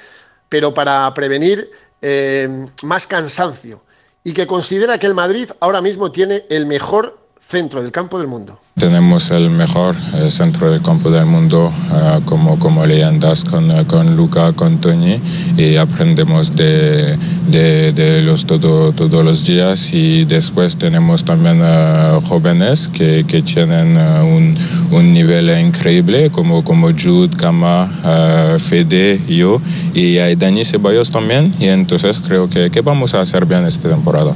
pero 0.48 0.74
para 0.74 1.14
prevenir 1.14 1.70
eh, 2.02 2.68
más 2.84 3.08
cansancio. 3.08 3.84
Y 4.26 4.34
que 4.34 4.48
considera 4.48 4.98
que 4.98 5.08
el 5.08 5.14
Madrid 5.14 5.50
ahora 5.62 5.80
mismo 5.80 6.12
tiene 6.12 6.46
el 6.50 6.66
mejor 6.66 7.25
centro 7.48 7.84
del 7.84 7.92
campo 7.92 8.18
del 8.18 8.28
mundo. 8.28 8.60
Tenemos 8.76 9.30
el 9.30 9.52
mejor 9.52 9.96
eh, 10.16 10.32
centro 10.32 10.72
del 10.72 10.82
campo 10.82 11.12
del 11.12 11.28
mundo 11.28 11.72
eh, 11.94 12.20
como, 12.26 12.58
como 12.58 12.86
leyendas 12.86 13.44
con, 13.44 13.72
eh, 13.72 13.86
con 13.86 14.16
Luca, 14.16 14.52
con 14.54 14.82
Tony 14.82 15.20
y 15.56 15.76
aprendemos 15.76 16.56
de, 16.56 17.18
de, 17.48 18.22
los 18.24 18.46
todo, 18.46 18.92
todos 18.94 19.24
los 19.24 19.46
días 19.46 19.94
y 19.94 20.26
después 20.26 20.76
tenemos 20.76 21.24
también 21.24 21.62
jóvenes 22.28 22.88
que, 22.88 23.24
que 23.28 23.44
tienen 23.44 23.96
un, 23.96 24.58
un, 24.92 25.14
nivel 25.14 25.50
increíble 25.60 26.32
como, 26.32 26.64
como 26.64 26.88
Jude, 26.88 27.38
Kama, 27.38 28.58
Fede, 28.58 29.22
yo 29.28 29.62
y 29.94 30.18
hay 30.18 30.36
Dani 30.36 30.66
Ceballos 30.66 31.12
también 31.12 31.54
y 31.60 31.68
entonces 31.68 32.20
creo 32.20 32.50
que, 32.50 32.72
que 32.72 32.82
vamos 32.82 33.14
a 33.14 33.22
hacer 33.22 33.46
bien 33.46 33.66
esta 33.66 33.88
temporada. 33.88 34.34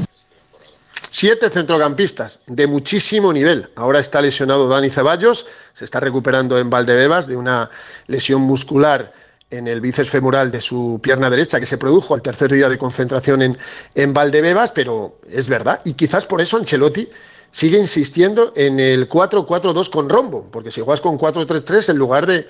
Siete 1.11 1.49
centrocampistas 1.49 2.41
de 2.45 2.67
muchísimo 2.67 3.33
nivel. 3.33 3.69
Ahora 3.75 3.99
está 3.99 4.21
lesionado 4.21 4.67
Dani 4.67 4.91
Ceballos, 4.91 5.47
se 5.73 5.83
está 5.83 5.99
recuperando 5.99 6.59
en 6.59 6.69
Valdebebas 6.69 7.27
de 7.27 7.35
una 7.35 7.69
lesión 8.05 8.41
muscular 8.41 9.11
en 9.49 9.67
el 9.67 9.81
bíceps 9.81 10.11
femoral 10.11 10.51
de 10.51 10.61
su 10.61 10.99
pierna 11.01 11.31
derecha 11.31 11.59
que 11.59 11.65
se 11.65 11.79
produjo 11.79 12.13
al 12.13 12.21
tercer 12.21 12.51
día 12.51 12.69
de 12.69 12.77
concentración 12.77 13.41
en, 13.41 13.57
en 13.95 14.13
Valdebebas, 14.13 14.71
pero 14.71 15.19
es 15.27 15.49
verdad. 15.49 15.81
Y 15.83 15.93
quizás 15.93 16.27
por 16.27 16.41
eso 16.41 16.57
Ancelotti 16.57 17.09
sigue 17.49 17.79
insistiendo 17.79 18.53
en 18.55 18.79
el 18.79 19.09
4-4-2 19.09 19.89
con 19.89 20.09
rombo, 20.09 20.47
porque 20.51 20.71
si 20.71 20.81
juegas 20.81 21.01
con 21.01 21.17
4-3-3 21.17 21.89
en 21.89 21.97
lugar 21.97 22.27
de, 22.27 22.47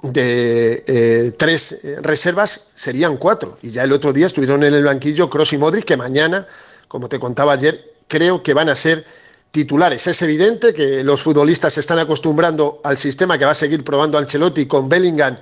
de 0.00 0.82
eh, 0.86 1.32
tres 1.36 1.82
reservas 2.00 2.68
serían 2.74 3.18
cuatro. 3.18 3.58
Y 3.60 3.70
ya 3.70 3.84
el 3.84 3.92
otro 3.92 4.14
día 4.14 4.26
estuvieron 4.26 4.64
en 4.64 4.72
el 4.72 4.84
banquillo 4.84 5.28
Cross 5.28 5.52
y 5.52 5.58
Modric, 5.58 5.84
que 5.84 5.98
mañana 5.98 6.46
como 6.88 7.08
te 7.08 7.18
contaba 7.18 7.52
ayer, 7.52 7.94
creo 8.08 8.42
que 8.42 8.54
van 8.54 8.68
a 8.68 8.76
ser 8.76 9.04
titulares. 9.50 10.06
Es 10.06 10.20
evidente 10.22 10.74
que 10.74 11.02
los 11.02 11.22
futbolistas 11.22 11.74
se 11.74 11.80
están 11.80 11.98
acostumbrando 11.98 12.80
al 12.84 12.96
sistema 12.96 13.38
que 13.38 13.44
va 13.44 13.52
a 13.52 13.54
seguir 13.54 13.84
probando 13.84 14.18
Ancelotti 14.18 14.66
con 14.66 14.88
Bellingham 14.88 15.36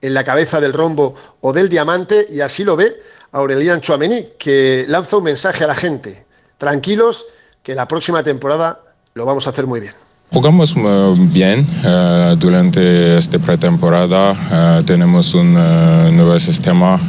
en 0.00 0.14
la 0.14 0.24
cabeza 0.24 0.60
del 0.60 0.72
rombo 0.72 1.14
o 1.40 1.52
del 1.52 1.68
diamante 1.68 2.26
y 2.30 2.40
así 2.40 2.64
lo 2.64 2.76
ve 2.76 3.00
Aurelian 3.32 3.80
Chouameni, 3.80 4.30
que 4.38 4.86
lanza 4.88 5.18
un 5.18 5.24
mensaje 5.24 5.64
a 5.64 5.66
la 5.66 5.74
gente. 5.74 6.26
Tranquilos, 6.58 7.26
que 7.62 7.74
la 7.74 7.86
próxima 7.86 8.22
temporada 8.22 8.82
lo 9.14 9.24
vamos 9.24 9.46
a 9.46 9.50
hacer 9.50 9.66
muy 9.66 9.80
bien. 9.80 9.94
Jugamos 10.32 10.76
eh, 10.76 11.14
bien 11.32 11.66
eh, 11.84 12.36
durante 12.38 13.18
esta 13.18 13.40
pretemporada. 13.40 14.32
Eh, 14.32 14.82
tenemos 14.86 15.34
un 15.34 15.54
nuevo 15.54 16.38
sistema 16.38 17.00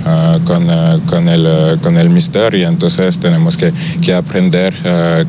con, 0.43 0.67
con, 1.05 1.29
el, 1.29 1.79
con 1.81 1.97
el 1.97 2.09
Mister 2.09 2.55
y 2.55 2.63
entonces 2.63 3.19
tenemos 3.19 3.57
que, 3.57 3.71
que 4.01 4.13
aprender 4.15 4.73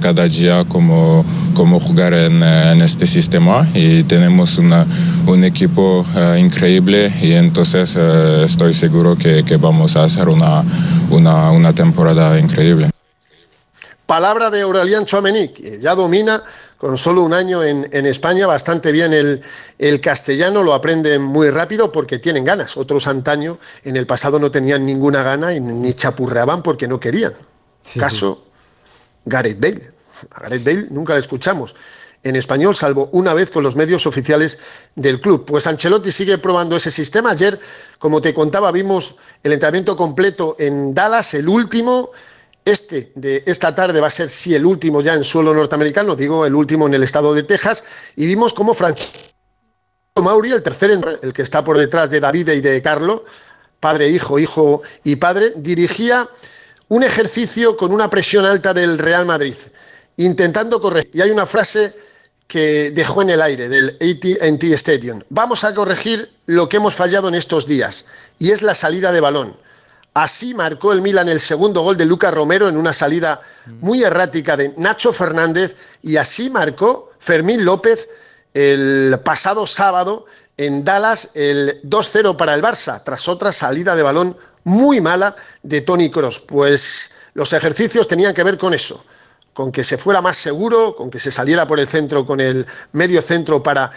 cada 0.01 0.27
día 0.27 0.65
cómo, 0.67 1.23
cómo 1.55 1.79
jugar 1.79 2.15
en, 2.15 2.43
en, 2.43 2.81
este 2.81 3.07
sistema 3.07 3.67
y 3.75 4.05
tenemos 4.05 4.57
una, 4.57 4.87
un 5.27 5.45
equipo 5.45 6.07
increíble 6.39 7.13
y 7.21 7.33
entonces 7.33 7.97
estoy 7.97 8.73
seguro 8.73 9.17
que, 9.17 9.45
que, 9.45 9.57
vamos 9.59 9.97
a 9.97 10.05
hacer 10.05 10.29
una, 10.29 10.65
una, 11.11 11.51
una 11.51 11.75
temporada 11.75 12.39
increíble. 12.39 12.89
Palabra 14.13 14.51
de 14.51 14.61
Aurelian 14.61 15.07
Chouameni, 15.07 15.49
que 15.55 15.81
ya 15.81 15.95
domina 15.95 16.45
con 16.77 16.99
solo 16.99 17.23
un 17.23 17.33
año 17.33 17.63
en, 17.63 18.05
España 18.05 18.47
bastante 18.47 18.93
bien 18.93 19.11
el, 19.15 20.01
castellano, 20.03 20.63
lo 20.63 20.75
aprenden 20.75 21.23
muy 21.23 21.49
rápido 21.49 21.91
porque 21.91 22.19
tienen 22.19 22.45
ganas. 22.45 22.77
Otros 22.77 23.07
antaño 23.07 23.59
en 23.85 23.97
el 23.97 24.07
pasado 24.07 24.39
no 24.39 24.51
tenían 24.51 24.85
ninguna 24.85 25.23
gana 25.23 25.55
y 25.55 25.61
ni 25.61 25.95
chapurreaban 25.95 26.63
porque 26.63 26.87
no 26.87 27.01
querían. 27.01 27.33
Caso 27.97 28.49
Gareth 29.25 29.59
Bale. 29.59 29.95
A 30.33 30.43
Gareth 30.43 30.63
Bale 30.63 30.87
nunca 30.91 31.15
le 31.15 31.21
escuchamos 31.21 31.75
en 32.23 32.37
español, 32.37 32.77
salvo 32.77 33.09
una 33.13 33.33
vez 33.33 33.51
con 33.51 33.63
los 33.63 33.77
medios 33.77 34.07
oficiales 34.07 34.59
del 34.95 35.23
club. 35.23 35.47
Pues 35.47 35.67
Ancelotti 35.67 36.13
sigue 36.13 36.37
probando 36.37 36.77
ese 36.77 36.91
sistema. 36.91 37.31
Ayer, 37.31 37.59
como 37.99 38.21
te 38.21 38.35
contaba, 38.35 38.73
vimos 38.73 39.17
el 39.43 39.55
entrenamiento 39.55 39.97
completo 39.97 40.55
en 40.59 40.93
Dallas, 40.93 41.33
el 41.33 41.49
último 41.49 42.11
este 42.65 43.13
de 43.15 43.43
esta 43.47 43.75
tarde 43.75 44.01
va 44.01 44.09
a 44.09 44.11
ser, 44.11 44.31
sí, 44.31 44.55
el 44.55 44.65
último 44.65 45.01
ya 45.01 45.15
en 45.15 45.25
suelo 45.25 45.55
norteamericano, 45.55 46.15
digo, 46.15 46.47
el 46.47 46.55
último 46.55 46.87
en 46.87 46.95
el 46.95 47.03
estado 47.03 47.35
de 47.35 47.43
Texas, 47.43 47.85
y 48.17 48.27
vimos 48.27 48.55
cómo 48.55 48.75
Francisco 48.75 49.33
Mauri, 50.23 50.53
el 50.53 50.63
tercer, 50.63 50.91
el 51.23 51.33
que 51.33 51.43
está 51.43 51.65
por 51.65 51.79
detrás 51.79 52.11
de 52.11 52.21
David 52.21 52.49
y 52.51 52.61
de 52.61 52.83
Carlo, 52.83 53.25
padre, 53.81 54.09
hijo, 54.09 54.39
hijo 54.39 54.83
y 55.05 55.17
padre, 55.17 55.53
dirigía 55.57 56.29
un 56.89 57.03
ejercicio 57.03 57.77
con 57.77 57.93
una 57.93 58.11
presión 58.11 58.45
alta 58.45 58.75
del 58.75 58.99
Real 58.99 59.25
Madrid, 59.25 59.55
intentando 60.19 60.81
corregir. 60.81 61.11
Y 61.15 61.23
hay 61.23 61.31
una 61.31 61.47
frase 61.47 61.95
que 62.47 62.91
dejó 62.91 63.23
en 63.23 63.31
el 63.31 63.41
aire 63.41 63.69
del 63.71 63.97
AT&T 63.97 64.75
Stadium. 64.75 65.23
Vamos 65.31 65.65
a 65.65 65.73
corregir 65.73 66.31
lo 66.45 66.69
que 66.69 66.77
hemos 66.77 66.95
fallado 66.95 67.29
en 67.29 67.35
estos 67.35 67.67
días, 67.67 68.05
y 68.39 68.51
es 68.51 68.61
la 68.61 68.75
salida 68.75 69.11
de 69.11 69.21
balón. 69.21 69.57
Así 70.15 70.53
marcó 70.53 70.93
el 70.93 71.01
Milan 71.01 71.29
el 71.29 71.41
segundo 71.41 71.83
gol 71.83 71.97
de 71.97 72.05
Lucas 72.05 72.35
Romero 72.35 72.69
en 72.69 72.77
una 72.77 72.93
salida 72.93 73.41
muy 73.81 74.03
errática 74.03 74.57
de 74.59 74.75
Nacho 74.77 75.13
Fernández 75.13 75.77
y 76.03 76.19
así 76.19 76.51
marcó 76.51 77.13
Fermín 77.19 77.65
López 77.65 78.09
el 78.53 79.19
pasado 79.25 79.67
sábado 79.67 80.27
en 80.59 80.85
Dallas 80.85 81.31
el 81.35 81.81
2-0 81.85 82.37
para 82.37 82.55
el 82.55 82.63
Barça 82.63 83.03
tras 83.03 83.27
otra 83.27 83.53
salida 83.53 83.95
de 83.97 84.03
balón 84.03 84.37
muy 84.65 85.01
mala 85.01 85.35
de 85.63 85.81
Tony 85.81 86.11
Cross. 86.11 86.41
Pues 86.41 87.13
los 87.33 87.55
ejercicios 87.55 88.07
tenían 88.07 88.35
que 88.35 88.45
ver 88.45 88.59
con 88.59 88.75
eso, 88.75 89.03
con 89.55 89.73
que 89.73 89.83
se 89.83 89.97
fuera 89.97 90.21
más 90.21 90.37
seguro, 90.37 90.95
con 90.95 91.11
que 91.11 91.21
se 91.21 91.31
saliera 91.31 91.67
por 91.67 91.81
el 91.81 91.89
centro 91.89 92.27
con 92.27 92.39
el 92.41 92.67
medio 92.93 93.23
centro 93.23 93.63
para 93.63 93.91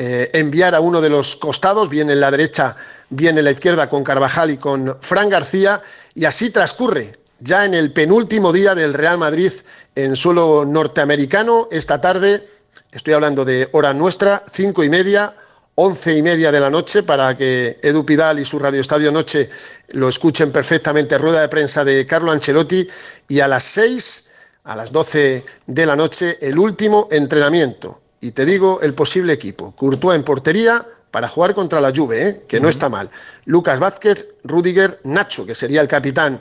eh, 0.00 0.30
enviar 0.32 0.76
a 0.76 0.80
uno 0.80 1.00
de 1.00 1.08
los 1.08 1.34
costados, 1.34 1.88
bien 1.88 2.08
en 2.08 2.20
la 2.20 2.30
derecha, 2.30 2.76
bien 3.10 3.36
en 3.36 3.42
la 3.42 3.50
izquierda, 3.50 3.88
con 3.88 4.04
Carvajal 4.04 4.48
y 4.52 4.56
con 4.56 4.96
Fran 5.00 5.28
García, 5.28 5.82
y 6.14 6.24
así 6.24 6.50
transcurre 6.50 7.18
ya 7.40 7.64
en 7.64 7.74
el 7.74 7.92
penúltimo 7.92 8.52
día 8.52 8.76
del 8.76 8.94
Real 8.94 9.18
Madrid 9.18 9.50
en 9.96 10.14
suelo 10.14 10.64
norteamericano. 10.64 11.66
Esta 11.72 12.00
tarde, 12.00 12.48
estoy 12.92 13.14
hablando 13.14 13.44
de 13.44 13.68
hora 13.72 13.92
nuestra, 13.92 14.40
cinco 14.48 14.84
y 14.84 14.88
media, 14.88 15.34
once 15.74 16.16
y 16.16 16.22
media 16.22 16.52
de 16.52 16.60
la 16.60 16.70
noche, 16.70 17.02
para 17.02 17.36
que 17.36 17.80
Edu 17.82 18.06
Pidal 18.06 18.38
y 18.38 18.44
su 18.44 18.60
Radio 18.60 18.80
Estadio 18.80 19.10
Noche 19.10 19.50
lo 19.94 20.08
escuchen 20.08 20.52
perfectamente. 20.52 21.18
Rueda 21.18 21.40
de 21.40 21.48
prensa 21.48 21.84
de 21.84 22.06
Carlo 22.06 22.30
Ancelotti 22.30 22.86
y 23.26 23.40
a 23.40 23.48
las 23.48 23.64
seis, 23.64 24.26
a 24.62 24.76
las 24.76 24.92
doce 24.92 25.44
de 25.66 25.86
la 25.86 25.96
noche, 25.96 26.38
el 26.40 26.56
último 26.56 27.08
entrenamiento 27.10 28.00
y 28.20 28.32
te 28.32 28.44
digo 28.44 28.80
el 28.82 28.94
posible 28.94 29.32
equipo. 29.32 29.72
Courtois 29.74 30.16
en 30.16 30.24
portería 30.24 30.84
para 31.10 31.28
jugar 31.28 31.54
contra 31.54 31.80
la 31.80 31.92
Juve, 31.94 32.28
¿eh? 32.28 32.44
que 32.48 32.60
no 32.60 32.68
está 32.68 32.88
mal. 32.88 33.10
Lucas 33.44 33.78
Vázquez, 33.80 34.28
Rudiger, 34.44 35.00
Nacho, 35.04 35.46
que 35.46 35.54
sería 35.54 35.80
el 35.80 35.88
capitán. 35.88 36.40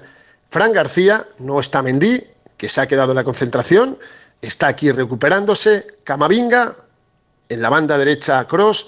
Fran 0.50 0.74
García, 0.74 1.26
no 1.40 1.60
está 1.60 1.82
Mendy, 1.82 2.22
que 2.58 2.70
se 2.70 2.82
ha 2.82 2.88
quedado 2.88 3.12
en 3.12 3.18
la 3.18 3.24
concentración, 3.24 3.98
está 4.42 4.68
aquí 4.68 4.92
recuperándose. 4.92 5.86
Camavinga, 6.04 6.74
en 7.50 7.62
la 7.62 7.70
banda 7.70 7.98
derecha 7.98 8.46
Cross, 8.46 8.88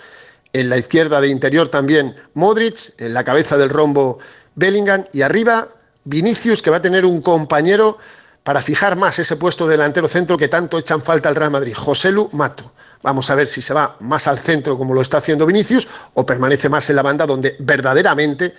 En 0.52 0.68
la 0.68 0.78
izquierda 0.78 1.22
de 1.22 1.28
interior 1.28 1.70
también 1.70 2.16
Modric, 2.34 3.00
en 3.00 3.14
la 3.14 3.24
cabeza 3.24 3.56
del 3.56 3.70
rombo 3.70 4.18
Bellingham 4.56 5.06
y 5.14 5.22
arriba 5.22 5.68
Vinicius 6.06 6.64
que 6.64 6.72
va 6.72 6.78
a 6.78 6.82
tener 6.82 7.06
un 7.06 7.22
compañero 7.22 8.00
para 8.44 8.62
fijar 8.62 8.96
más 8.96 9.20
ese 9.20 9.36
puesto 9.36 9.68
delantero 9.68 10.08
centro 10.08 10.38
que 10.38 10.48
tanto 10.48 10.80
echan 10.80 11.04
falta 11.04 11.30
al 11.30 11.36
Real 11.36 11.52
Madrid, 11.52 11.76
Joselu 11.76 12.30
Mato. 12.34 12.74
Vamos 13.02 13.30
a 13.30 13.36
ver 13.36 13.48
si 13.48 13.62
se 13.62 13.74
va 13.74 13.96
más 14.02 14.28
al 14.28 14.40
centro 14.40 14.78
como 14.78 14.94
lo 14.94 15.02
está 15.02 15.18
haciendo 15.18 15.46
Vinicius 15.46 15.88
o 16.14 16.26
permanece 16.26 16.68
más 16.70 16.90
en 16.90 16.98
la 16.98 17.02
banda 17.02 17.26
donde 17.26 17.56
verdaderamente 17.60 18.54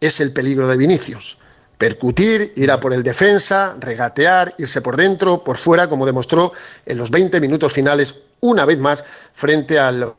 es 0.00 0.20
el 0.20 0.32
peligro 0.32 0.66
de 0.68 0.76
Vinicius. 0.76 1.38
Percutir, 1.78 2.52
ir 2.56 2.70
a 2.70 2.78
por 2.78 2.92
el 2.92 3.02
defensa, 3.02 3.74
regatear, 3.80 4.54
irse 4.58 4.82
por 4.82 4.96
dentro, 4.96 5.42
por 5.42 5.58
fuera, 5.58 5.88
como 5.88 6.06
demostró 6.06 6.52
en 6.86 6.96
los 6.96 7.10
20 7.10 7.40
minutos 7.40 7.72
finales, 7.72 8.14
una 8.40 8.64
vez 8.64 8.78
más, 8.78 9.04
frente 9.32 9.80
al 9.80 10.14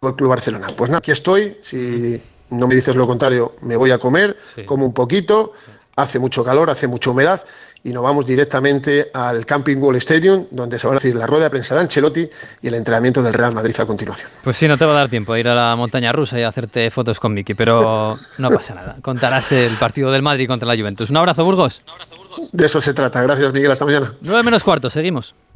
Club 0.00 0.28
Barcelona. 0.28 0.66
Pues 0.76 0.90
nada, 0.90 0.98
aquí 0.98 1.12
estoy. 1.12 1.56
Si 1.62 2.22
no 2.50 2.66
me 2.66 2.74
dices 2.74 2.94
lo 2.94 3.06
contrario, 3.06 3.54
me 3.62 3.76
voy 3.76 3.90
a 3.90 3.98
comer, 3.98 4.36
como 4.66 4.84
un 4.84 4.92
poquito. 4.92 5.54
Hace 6.00 6.18
mucho 6.18 6.42
calor, 6.42 6.70
hace 6.70 6.86
mucha 6.86 7.10
humedad 7.10 7.40
y 7.82 7.92
nos 7.92 8.02
vamos 8.02 8.26
directamente 8.26 9.10
al 9.12 9.44
Camping 9.44 9.76
Wall 9.76 9.96
Stadium, 9.96 10.46
donde 10.50 10.78
se 10.78 10.86
van 10.86 10.94
a 10.94 10.98
hacer 10.98 11.14
la 11.14 11.26
rueda 11.26 11.44
de 11.44 11.50
prensa 11.50 11.74
de 11.74 11.82
Ancelotti 11.82 12.28
y 12.62 12.68
el 12.68 12.74
entrenamiento 12.74 13.22
del 13.22 13.34
Real 13.34 13.52
Madrid 13.52 13.74
a 13.78 13.86
continuación. 13.86 14.30
Pues 14.42 14.56
sí, 14.56 14.66
no 14.66 14.76
te 14.76 14.84
va 14.84 14.92
a 14.92 14.94
dar 14.94 15.08
tiempo 15.08 15.32
a 15.32 15.38
ir 15.38 15.48
a 15.48 15.54
la 15.54 15.76
montaña 15.76 16.12
rusa 16.12 16.38
y 16.38 16.42
a 16.42 16.48
hacerte 16.48 16.90
fotos 16.90 17.20
con 17.20 17.34
Miki, 17.34 17.54
pero 17.54 18.16
no 18.38 18.50
pasa 18.50 18.74
nada. 18.74 18.96
Contarás 19.02 19.52
el 19.52 19.74
partido 19.76 20.10
del 20.10 20.22
Madrid 20.22 20.46
contra 20.46 20.66
la 20.66 20.76
Juventus. 20.76 21.10
Un 21.10 21.16
abrazo, 21.18 21.44
Burgos. 21.44 21.82
De 22.52 22.66
eso 22.66 22.80
se 22.80 22.94
trata. 22.94 23.22
Gracias, 23.22 23.52
Miguel. 23.52 23.70
Hasta 23.70 23.84
mañana. 23.84 24.12
9 24.20 24.42
menos 24.42 24.62
cuarto, 24.62 24.88
seguimos. 24.90 25.34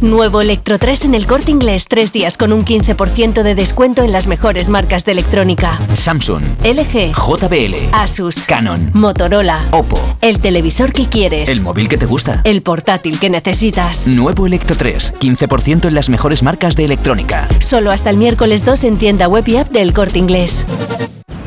Nuevo 0.00 0.40
Electro 0.40 0.78
3 0.78 1.06
en 1.06 1.14
el 1.16 1.26
corte 1.26 1.50
inglés. 1.50 1.86
Tres 1.88 2.12
días 2.12 2.36
con 2.36 2.52
un 2.52 2.64
15% 2.64 3.42
de 3.42 3.54
descuento 3.56 4.04
en 4.04 4.12
las 4.12 4.28
mejores 4.28 4.68
marcas 4.68 5.04
de 5.04 5.12
electrónica: 5.12 5.76
Samsung, 5.92 6.42
LG, 6.62 7.12
JBL, 7.12 7.74
Asus, 7.92 8.44
Canon, 8.46 8.92
Motorola, 8.94 9.66
Oppo. 9.72 10.00
El 10.20 10.38
televisor 10.38 10.92
que 10.92 11.08
quieres. 11.08 11.48
El 11.48 11.62
móvil 11.62 11.88
que 11.88 11.98
te 11.98 12.06
gusta. 12.06 12.42
El 12.44 12.62
portátil 12.62 13.18
que 13.18 13.28
necesitas. 13.28 14.06
Nuevo 14.06 14.46
Electro 14.46 14.76
3. 14.76 15.14
15% 15.18 15.88
en 15.88 15.94
las 15.94 16.10
mejores 16.10 16.44
marcas 16.44 16.76
de 16.76 16.84
electrónica. 16.84 17.48
Solo 17.58 17.90
hasta 17.90 18.10
el 18.10 18.18
miércoles 18.18 18.64
2 18.64 18.84
en 18.84 18.98
tienda 18.98 19.26
web 19.26 19.48
y 19.48 19.56
app 19.56 19.70
del 19.70 19.92
corte 19.92 20.20
inglés. 20.20 20.64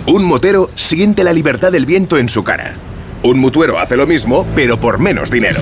Un 0.08 0.26
motero 0.26 0.70
siente 0.76 1.24
la 1.24 1.32
libertad 1.32 1.72
del 1.72 1.86
viento 1.86 2.18
en 2.18 2.28
su 2.28 2.44
cara. 2.44 2.76
Un 3.24 3.40
mutuero 3.40 3.80
hace 3.80 3.96
lo 3.96 4.08
mismo, 4.08 4.46
pero 4.56 4.78
por 4.78 5.00
menos 5.00 5.32
dinero. 5.32 5.62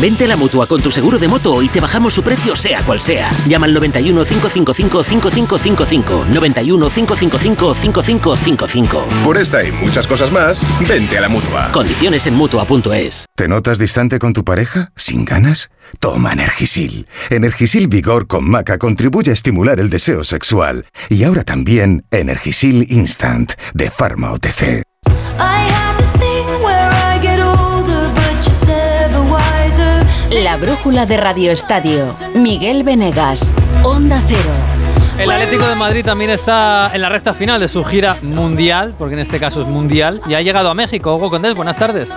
Vente 0.00 0.24
a 0.24 0.28
la 0.28 0.36
mutua 0.36 0.66
con 0.66 0.80
tu 0.80 0.90
seguro 0.90 1.18
de 1.18 1.28
moto 1.28 1.62
y 1.62 1.68
te 1.68 1.80
bajamos 1.80 2.14
su 2.14 2.22
precio, 2.22 2.56
sea 2.56 2.82
cual 2.82 3.00
sea. 3.00 3.30
Llama 3.46 3.66
al 3.66 3.74
91 3.74 4.24
555 4.24 5.04
5555. 5.04 6.26
91 6.32 6.90
555 6.90 7.74
5555. 7.74 9.06
Por 9.24 9.36
esta 9.36 9.62
y 9.64 9.72
muchas 9.72 10.06
cosas 10.06 10.32
más, 10.32 10.64
vente 10.88 11.18
a 11.18 11.20
la 11.20 11.28
mutua. 11.28 11.70
Condiciones 11.72 12.26
en 12.26 12.34
mutua.es. 12.34 13.26
¿Te 13.36 13.48
notas 13.48 13.78
distante 13.78 14.18
con 14.18 14.32
tu 14.32 14.44
pareja? 14.44 14.90
¿Sin 14.96 15.24
ganas? 15.24 15.70
Toma 16.00 16.32
Energisil. 16.32 17.06
Energisil 17.30 17.88
Vigor 17.88 18.26
con 18.26 18.48
Maca 18.48 18.78
contribuye 18.78 19.30
a 19.30 19.34
estimular 19.34 19.78
el 19.78 19.90
deseo 19.90 20.24
sexual. 20.24 20.86
Y 21.08 21.24
ahora 21.24 21.44
también 21.44 22.04
Energisil 22.10 22.86
Instant 22.90 23.52
de 23.74 23.90
Pharma 23.90 24.32
OTC. 24.32 24.82
La 30.42 30.56
brújula 30.56 31.06
de 31.06 31.18
Radio 31.18 31.52
Estadio. 31.52 32.16
Miguel 32.34 32.82
Venegas. 32.82 33.54
Onda 33.84 34.20
Cero. 34.26 34.50
El 35.16 35.30
Atlético 35.30 35.66
de 35.66 35.76
Madrid 35.76 36.04
también 36.04 36.30
está 36.30 36.90
en 36.92 37.00
la 37.00 37.08
recta 37.08 37.32
final 37.32 37.60
de 37.60 37.68
su 37.68 37.84
gira 37.84 38.16
mundial, 38.22 38.92
porque 38.98 39.14
en 39.14 39.20
este 39.20 39.38
caso 39.38 39.60
es 39.60 39.68
mundial, 39.68 40.20
y 40.26 40.34
ha 40.34 40.42
llegado 40.42 40.68
a 40.68 40.74
México. 40.74 41.14
Hugo 41.14 41.30
Condés, 41.30 41.54
buenas 41.54 41.76
tardes. 41.76 42.12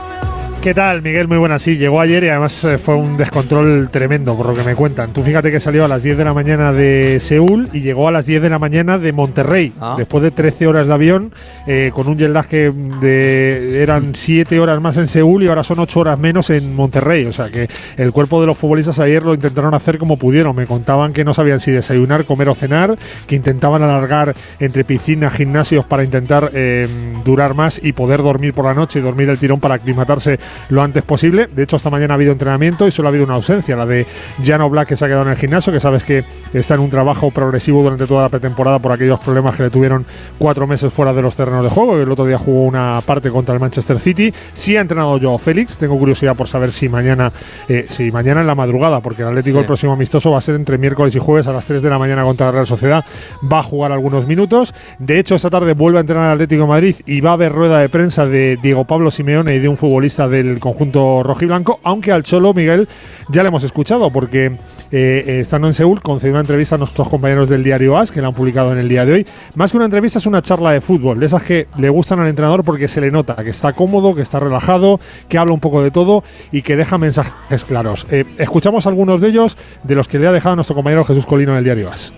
¿Qué 0.66 0.74
tal, 0.74 1.04
Miguel? 1.04 1.28
Muy 1.28 1.38
buena. 1.38 1.60
Sí, 1.60 1.78
llegó 1.78 2.02
ayer 2.02 2.24
y 2.24 2.30
además 2.30 2.64
eh, 2.64 2.80
fue 2.80 2.96
un 2.96 3.18
descontrol 3.18 3.88
tremendo, 3.88 4.36
por 4.36 4.48
lo 4.48 4.56
que 4.56 4.64
me 4.64 4.74
cuentan. 4.74 5.14
Tú 5.14 5.22
fíjate 5.22 5.52
que 5.52 5.60
salió 5.60 5.86
a 5.86 5.88
las 5.88 6.02
10 6.02 6.18
de 6.18 6.26
la 6.26 6.34
mañana 6.34 6.74
de 6.74 7.20
Seúl 7.20 7.70
y 7.72 7.82
llegó 7.82 8.08
a 8.08 8.12
las 8.12 8.26
10 8.26 8.42
de 8.42 8.50
la 8.50 8.58
mañana 8.58 8.98
de 8.98 9.14
Monterrey, 9.14 9.74
Ah. 9.80 9.94
después 9.96 10.24
de 10.24 10.32
13 10.32 10.66
horas 10.66 10.88
de 10.88 10.94
avión, 10.96 11.32
eh, 11.68 11.92
con 11.94 12.08
un 12.08 12.18
jet 12.18 12.32
lag 12.32 12.48
que 12.48 12.74
de, 13.00 13.84
eran 13.84 14.16
7 14.16 14.60
horas 14.60 14.82
más 14.82 14.98
en 14.98 15.08
Seúl 15.08 15.44
y 15.44 15.48
ahora 15.50 15.62
son 15.62 15.78
8 15.78 16.00
horas 16.00 16.18
menos 16.18 16.50
en 16.50 16.76
Monterrey. 16.76 17.26
O 17.26 17.32
sea 17.32 17.52
que 17.52 17.70
el 17.98 18.12
cuerpo 18.12 18.42
de 18.42 18.48
los 18.48 18.58
futbolistas 18.58 18.98
ayer 18.98 19.22
lo 19.24 19.36
intentaron 19.36 19.76
hacer 19.76 20.00
como 20.00 20.18
pudieron. 20.18 20.56
Me 20.56 20.66
contaban 20.66 21.14
que 21.14 21.24
no 21.24 21.36
sabían 21.36 21.60
si 21.60 21.70
desayunar, 21.70 22.26
comer 22.26 22.50
o 22.50 22.56
cenar, 22.56 22.98
que 23.28 23.36
intentaban 23.36 23.84
alargar 23.84 24.34
entre 24.60 24.84
piscinas, 24.84 25.32
gimnasios 25.32 25.86
para 25.86 26.04
intentar 26.04 26.50
eh, 26.56 26.88
durar 27.24 27.54
más 27.54 27.80
y 27.84 27.92
poder 27.94 28.24
dormir 28.24 28.56
por 28.56 28.66
la 28.66 28.74
noche 28.74 28.98
y 28.98 29.04
dormir 29.04 29.30
el 29.30 29.38
tirón 29.38 29.60
para 29.60 29.76
aclimatarse 29.76 30.40
lo 30.70 30.82
antes 30.82 31.04
posible. 31.04 31.48
De 31.54 31.64
hecho, 31.64 31.76
esta 31.76 31.90
mañana 31.90 32.14
ha 32.14 32.16
habido 32.16 32.32
entrenamiento 32.32 32.88
y 32.88 32.92
solo 32.92 33.08
ha 33.08 33.10
habido 33.10 33.26
una 33.26 33.36
ausencia, 33.36 33.76
la 33.76 33.86
de 33.86 34.06
Jano 34.44 34.70
Black 34.70 34.90
que 34.90 34.98
se 34.98 35.06
ha 35.06 35.08
quedado 35.08 35.24
en 35.24 35.30
el 35.30 35.38
gimnasio, 35.38 35.72
que 35.74 35.80
sabes 35.80 36.04
que 36.04 36.24
está 36.54 36.76
en 36.76 36.82
un 36.82 36.90
trabajo 36.90 37.32
progresivo 37.32 37.82
durante 37.84 38.06
toda 38.08 38.24
la 38.24 38.30
pretemporada 38.30 38.80
por 38.80 38.92
aquellos 38.92 39.20
problemas 39.20 39.56
que 39.56 39.64
le 39.64 39.70
tuvieron 39.70 40.06
cuatro 40.38 40.68
meses 40.68 40.92
fuera 40.94 41.14
de 41.14 41.22
los 41.22 41.36
terrenos 41.36 41.64
de 41.64 41.70
juego. 41.70 41.98
El 41.98 42.12
otro 42.12 42.26
día 42.26 42.38
jugó 42.38 42.64
una 42.64 43.02
parte 43.06 43.30
contra 43.30 43.54
el 43.54 43.60
Manchester 43.62 44.00
City. 44.00 44.34
Sí 44.54 44.78
ha 44.78 44.82
entrenado 44.82 45.20
Joao 45.20 45.38
Félix. 45.38 45.78
Tengo 45.78 45.98
curiosidad 45.98 46.36
por 46.36 46.48
saber 46.48 46.72
si 46.72 46.90
mañana, 46.90 47.32
eh, 47.68 47.86
si 47.90 48.12
mañana 48.12 48.42
en 48.42 48.48
la 48.48 48.56
madrugada, 48.56 49.02
porque 49.02 49.22
el 49.22 49.30
Atlético 49.30 49.56
Sí. 49.58 49.60
el 49.62 49.66
próximo 49.66 49.94
amistoso 49.94 50.32
va 50.32 50.38
a 50.38 50.42
ser 50.42 50.56
entre 50.56 50.78
miércoles 50.78 51.16
y 51.16 51.20
jueves 51.20 51.48
a 51.48 51.54
las 51.54 51.66
3 51.66 51.82
de 51.82 51.90
la 51.90 51.98
mañana 51.98 52.24
contra 52.24 52.48
la 52.48 52.52
Real 52.52 52.68
Sociedad. 52.68 53.04
Va 53.52 53.60
a 53.60 53.64
jugar 53.64 53.92
algunos 53.92 54.28
minutos. 54.28 54.74
De 55.00 55.20
hecho, 55.20 55.36
esta 55.36 55.50
tarde 55.50 55.74
vuelve 55.74 55.98
a 55.98 56.02
entrenar 56.02 56.28
el 56.28 56.34
Atlético 56.34 56.64
de 56.64 56.68
Madrid 56.68 56.96
y 57.06 57.22
va 57.22 57.32
a 57.32 57.34
haber 57.34 57.52
rueda 57.52 57.80
de 57.80 57.90
prensa 57.90 58.26
de 58.26 58.58
Diego 58.62 58.86
Pablo 58.86 59.12
Simeone 59.12 59.56
y 59.56 59.60
de 59.60 59.68
un 59.68 59.78
futbolista 59.78 60.28
del 60.28 60.45
conjunto 60.60 61.24
rojiblanco, 61.24 61.80
aunque 61.84 62.12
al 62.12 62.24
Cholo 62.24 62.54
Miguel 62.54 62.88
ya 63.30 63.44
le 63.44 63.50
hemos 63.50 63.64
escuchado 63.64 64.12
porque 64.12 64.46
eh, 64.46 64.58
eh, 64.92 65.40
estando 65.42 65.68
en 65.68 65.74
Seúl 65.74 66.02
concedió 66.02 66.34
una 66.34 66.42
entrevista 66.42 66.76
a 66.76 66.78
nuestros 66.78 67.10
compañeros 67.10 67.50
del 67.50 67.64
diario 67.64 67.98
AS 67.98 68.12
que 68.12 68.22
la 68.22 68.28
han 68.28 68.34
publicado 68.34 68.72
en 68.72 68.78
el 68.78 68.90
día 68.90 69.06
de 69.06 69.14
hoy. 69.14 69.28
Más 69.56 69.72
que 69.72 69.78
una 69.78 69.86
entrevista 69.86 70.20
es 70.20 70.26
una 70.26 70.42
charla 70.42 70.72
de 70.72 70.82
fútbol, 70.82 71.20
de 71.20 71.26
esas 71.26 71.44
que 71.44 71.68
le 71.78 71.90
gustan 71.90 72.20
al 72.20 72.28
entrenador 72.28 72.64
porque 72.64 72.88
se 72.88 73.02
le 73.02 73.12
nota 73.12 73.36
que 73.36 73.50
está 73.50 73.74
cómodo, 73.74 74.16
que 74.16 74.22
está 74.22 74.40
relajado, 74.40 75.00
que 75.28 75.38
habla 75.38 75.54
un 75.54 75.60
poco 75.60 75.84
de 75.84 75.92
todo 75.92 76.24
y 76.52 76.62
que 76.62 76.76
deja 76.76 76.98
mensajes 76.98 77.64
claros. 77.64 78.08
Eh, 78.12 78.26
escuchamos 78.38 78.88
algunos 78.88 79.22
de 79.22 79.30
ellos 79.30 79.58
de 79.84 79.96
los 79.96 80.08
que 80.08 80.20
le 80.20 80.28
ha 80.28 80.32
dejado 80.32 80.56
nuestro 80.56 80.76
compañero 80.76 81.06
Jesús 81.06 81.26
Colino 81.26 81.52
en 81.52 81.60
el 81.60 81.64
diario 81.64 81.92
AS. 81.92 82.14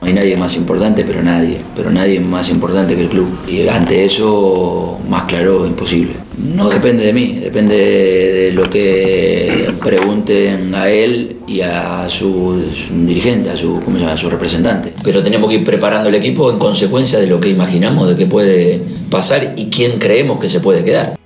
No 0.00 0.06
hay 0.06 0.14
nadie 0.14 0.36
más 0.36 0.56
importante, 0.56 1.04
pero 1.04 1.22
nadie, 1.22 1.60
pero 1.76 1.90
nadie 1.90 2.20
más 2.20 2.48
importante 2.48 2.94
que 2.94 3.02
el 3.02 3.08
club. 3.08 3.28
Y 3.46 3.68
ante 3.68 4.04
eso, 4.04 4.98
más 5.08 5.24
claro, 5.24 5.66
imposible. 5.66 6.14
No 6.38 6.70
depende 6.70 7.04
de 7.04 7.12
mí, 7.12 7.34
depende 7.34 7.76
de 7.76 8.52
lo 8.52 8.62
que 8.70 9.74
pregunten 9.84 10.74
a 10.74 10.88
él 10.88 11.36
y 11.46 11.60
a 11.60 12.08
su, 12.08 12.62
dirigente, 13.04 13.50
a 13.50 13.56
su, 13.56 13.74
¿cómo 13.84 13.98
se 13.98 14.04
llama? 14.04 14.14
a 14.14 14.16
su 14.16 14.30
representante. 14.30 14.94
Pero 15.04 15.22
tenemos 15.22 15.50
que 15.50 15.56
ir 15.56 15.64
preparando 15.64 16.08
el 16.08 16.14
equipo 16.14 16.50
en 16.50 16.58
consecuencia 16.58 17.18
de 17.18 17.26
lo 17.26 17.38
que 17.38 17.50
imaginamos 17.50 18.08
de 18.08 18.16
que 18.16 18.24
puede 18.24 18.80
pasar 19.10 19.52
y 19.56 19.66
quién 19.66 19.98
creemos 19.98 20.40
que 20.40 20.48
se 20.48 20.60
puede 20.60 20.82
quedar. 20.82 21.19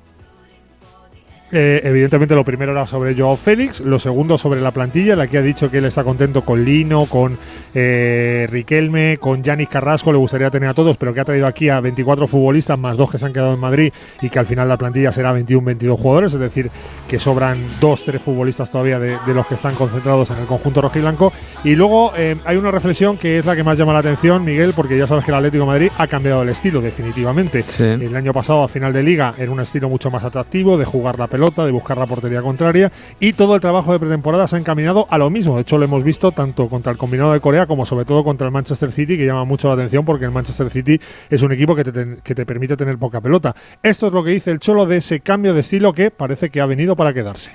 Eh, 1.57 1.81
evidentemente 1.85 2.35
lo 2.35 2.45
primero 2.45 2.73
era 2.73 2.85
sobre 2.85 3.14
Joao 3.14 3.37
Félix, 3.37 3.79
lo 3.79 4.01
segundo 4.01 4.37
sobre 4.37 4.61
la 4.61 4.73
plantilla, 4.73 5.14
la 5.14 5.29
que 5.29 5.38
ha 5.38 5.43
dicho 5.43 5.71
que 5.71 5.79
él 5.79 5.85
está 5.85 6.03
contento 6.03 6.43
con 6.43 6.64
Lino, 6.64 7.07
con 7.07 7.38
eh, 7.73 8.49
Riquelme, 8.51 9.19
con 9.19 9.40
Yanis 9.40 9.69
Carrasco, 9.69 10.11
le 10.11 10.19
gustaría 10.19 10.51
tener 10.51 10.69
a 10.69 10.75
todos, 10.75 10.97
pero 10.97 11.14
que 11.14 11.21
ha 11.21 11.25
traído 11.25 11.47
aquí 11.47 11.69
a 11.69 11.79
24 11.79 12.27
futbolistas 12.27 12.77
más 12.77 12.97
dos 12.97 13.09
que 13.09 13.19
se 13.19 13.27
han 13.27 13.33
quedado 13.33 13.55
en 13.55 13.61
Madrid 13.61 13.93
y 14.21 14.31
que 14.31 14.38
al 14.40 14.47
final 14.47 14.69
la 14.69 14.77
plantilla 14.77 15.12
será 15.12 15.33
21-22 15.33 15.97
jugadores, 15.97 16.33
es 16.33 16.40
decir, 16.40 16.71
que 17.07 17.21
sobran 17.21 17.64
dos, 17.81 18.05
tres 18.05 18.21
futbolistas 18.21 18.69
todavía 18.69 18.99
de, 18.99 19.17
de 19.25 19.35
los 19.35 19.47
que 19.47 19.55
están 19.55 19.77
concentrados 19.77 20.31
en 20.31 20.38
el 20.38 20.47
conjunto 20.47 20.81
rojiblanco. 20.81 21.33
Y 21.62 21.77
luego 21.77 22.12
eh, 22.17 22.37
hay 22.45 22.57
una 22.57 22.71
reflexión 22.71 23.17
que 23.17 23.38
es 23.38 23.47
la 23.47 23.55
que 23.55 23.62
más 23.62 23.79
llama 23.79 23.93
la 23.93 24.01
atención, 24.01 24.45
Miguel, 24.45 24.73
porque 24.75 24.99
ya 24.99 25.07
sabes 25.07 25.25
que 25.25 25.31
el 25.31 25.37
Atlético 25.37 25.64
de 25.64 25.69
Madrid 25.69 25.93
ha 25.99 26.07
cambiado 26.07 26.43
el 26.43 26.49
estilo 26.49 26.81
definitivamente. 26.81 27.64
El 27.79 28.14
año 28.17 28.33
pasado 28.33 28.62
a 28.62 28.69
final 28.69 28.93
de 28.93 29.03
liga 29.03 29.35
era 29.38 29.51
un 29.51 29.61
estilo 29.61 29.88
mucho 29.88 30.11
más 30.11 30.25
atractivo 30.25 30.77
de 30.77 30.85
jugar 30.85 31.19
la 31.19 31.27
pelota, 31.27 31.43
de 31.50 31.70
buscar 31.72 31.98
la 31.98 32.07
portería 32.07 32.42
contraria 32.42 32.90
y 33.20 33.33
todo 33.33 33.54
el 33.54 33.61
trabajo 33.61 33.92
de 33.92 33.98
pretemporada 33.98 34.46
se 34.46 34.57
ha 34.57 34.59
encaminado 34.59 35.07
a 35.11 35.18
lo 35.18 35.30
mismo. 35.30 35.57
De 35.57 35.62
hecho, 35.62 35.78
lo 35.78 35.85
hemos 35.85 36.02
visto 36.02 36.33
tanto 36.33 36.68
contra 36.68 36.92
el 36.92 36.98
combinado 36.98 37.33
de 37.33 37.40
Corea 37.40 37.66
como 37.66 37.85
sobre 37.85 38.04
todo 38.04 38.24
contra 38.24 38.46
el 38.46 38.52
Manchester 38.52 38.92
City, 38.92 39.16
que 39.16 39.26
llama 39.26 39.44
mucho 39.44 39.68
la 39.68 39.74
atención 39.74 40.04
porque 40.04 40.24
el 40.24 40.30
Manchester 40.30 40.70
City 40.70 41.00
es 41.28 41.42
un 41.42 41.52
equipo 41.52 41.74
que 41.74 41.85
te, 41.85 42.16
que 42.22 42.35
te 42.35 42.46
permite 42.46 42.76
tener 42.76 42.98
poca 42.98 43.20
pelota. 43.20 43.54
Esto 43.83 44.07
es 44.07 44.12
lo 44.12 44.24
que 44.24 44.30
dice 44.30 44.50
el 44.50 44.59
Cholo 44.59 44.87
de 44.87 44.98
ese 44.98 45.20
cambio 45.20 45.54
de 45.54 45.61
estilo 45.61 45.92
que 45.92 46.11
parece 46.11 46.50
que 46.50 46.61
ha 46.61 46.66
venido 46.66 46.96
para 46.96 47.12
quedarse. 47.12 47.50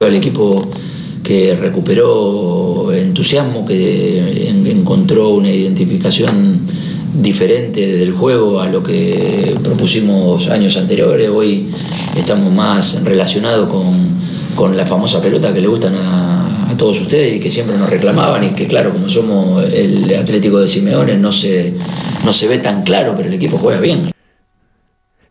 El 0.00 0.14
equipo 0.14 0.68
que 1.22 1.56
recuperó 1.56 2.92
entusiasmo, 2.92 3.64
que 3.64 4.50
encontró 4.66 5.30
una 5.30 5.50
identificación 5.50 6.60
diferente 7.14 7.96
del 7.96 8.12
juego 8.12 8.60
a 8.60 8.68
lo 8.68 8.82
que 8.82 9.56
propusimos 9.62 10.50
años 10.50 10.76
anteriores. 10.76 11.28
Hoy 11.28 11.70
estamos 12.16 12.52
más 12.52 13.02
relacionados 13.04 13.68
con, 13.68 14.76
la 14.76 14.86
famosa 14.86 15.20
pelota 15.20 15.52
que 15.52 15.60
le 15.60 15.66
gustan 15.66 15.94
a, 15.96 16.70
a, 16.70 16.76
todos 16.76 17.00
ustedes 17.00 17.36
y 17.36 17.40
que 17.40 17.50
siempre 17.50 17.76
nos 17.76 17.90
reclamaban 17.90 18.44
y 18.44 18.50
que 18.50 18.66
claro, 18.66 18.90
como 18.92 19.08
somos 19.08 19.64
el 19.72 20.14
Atlético 20.14 20.60
de 20.60 20.68
Simeone 20.68 21.16
no 21.16 21.32
se, 21.32 21.74
no 22.24 22.32
se 22.32 22.48
ve 22.48 22.58
tan 22.58 22.82
claro, 22.82 23.14
pero 23.16 23.28
el 23.28 23.34
equipo 23.34 23.58
juega 23.58 23.80
bien. 23.80 24.12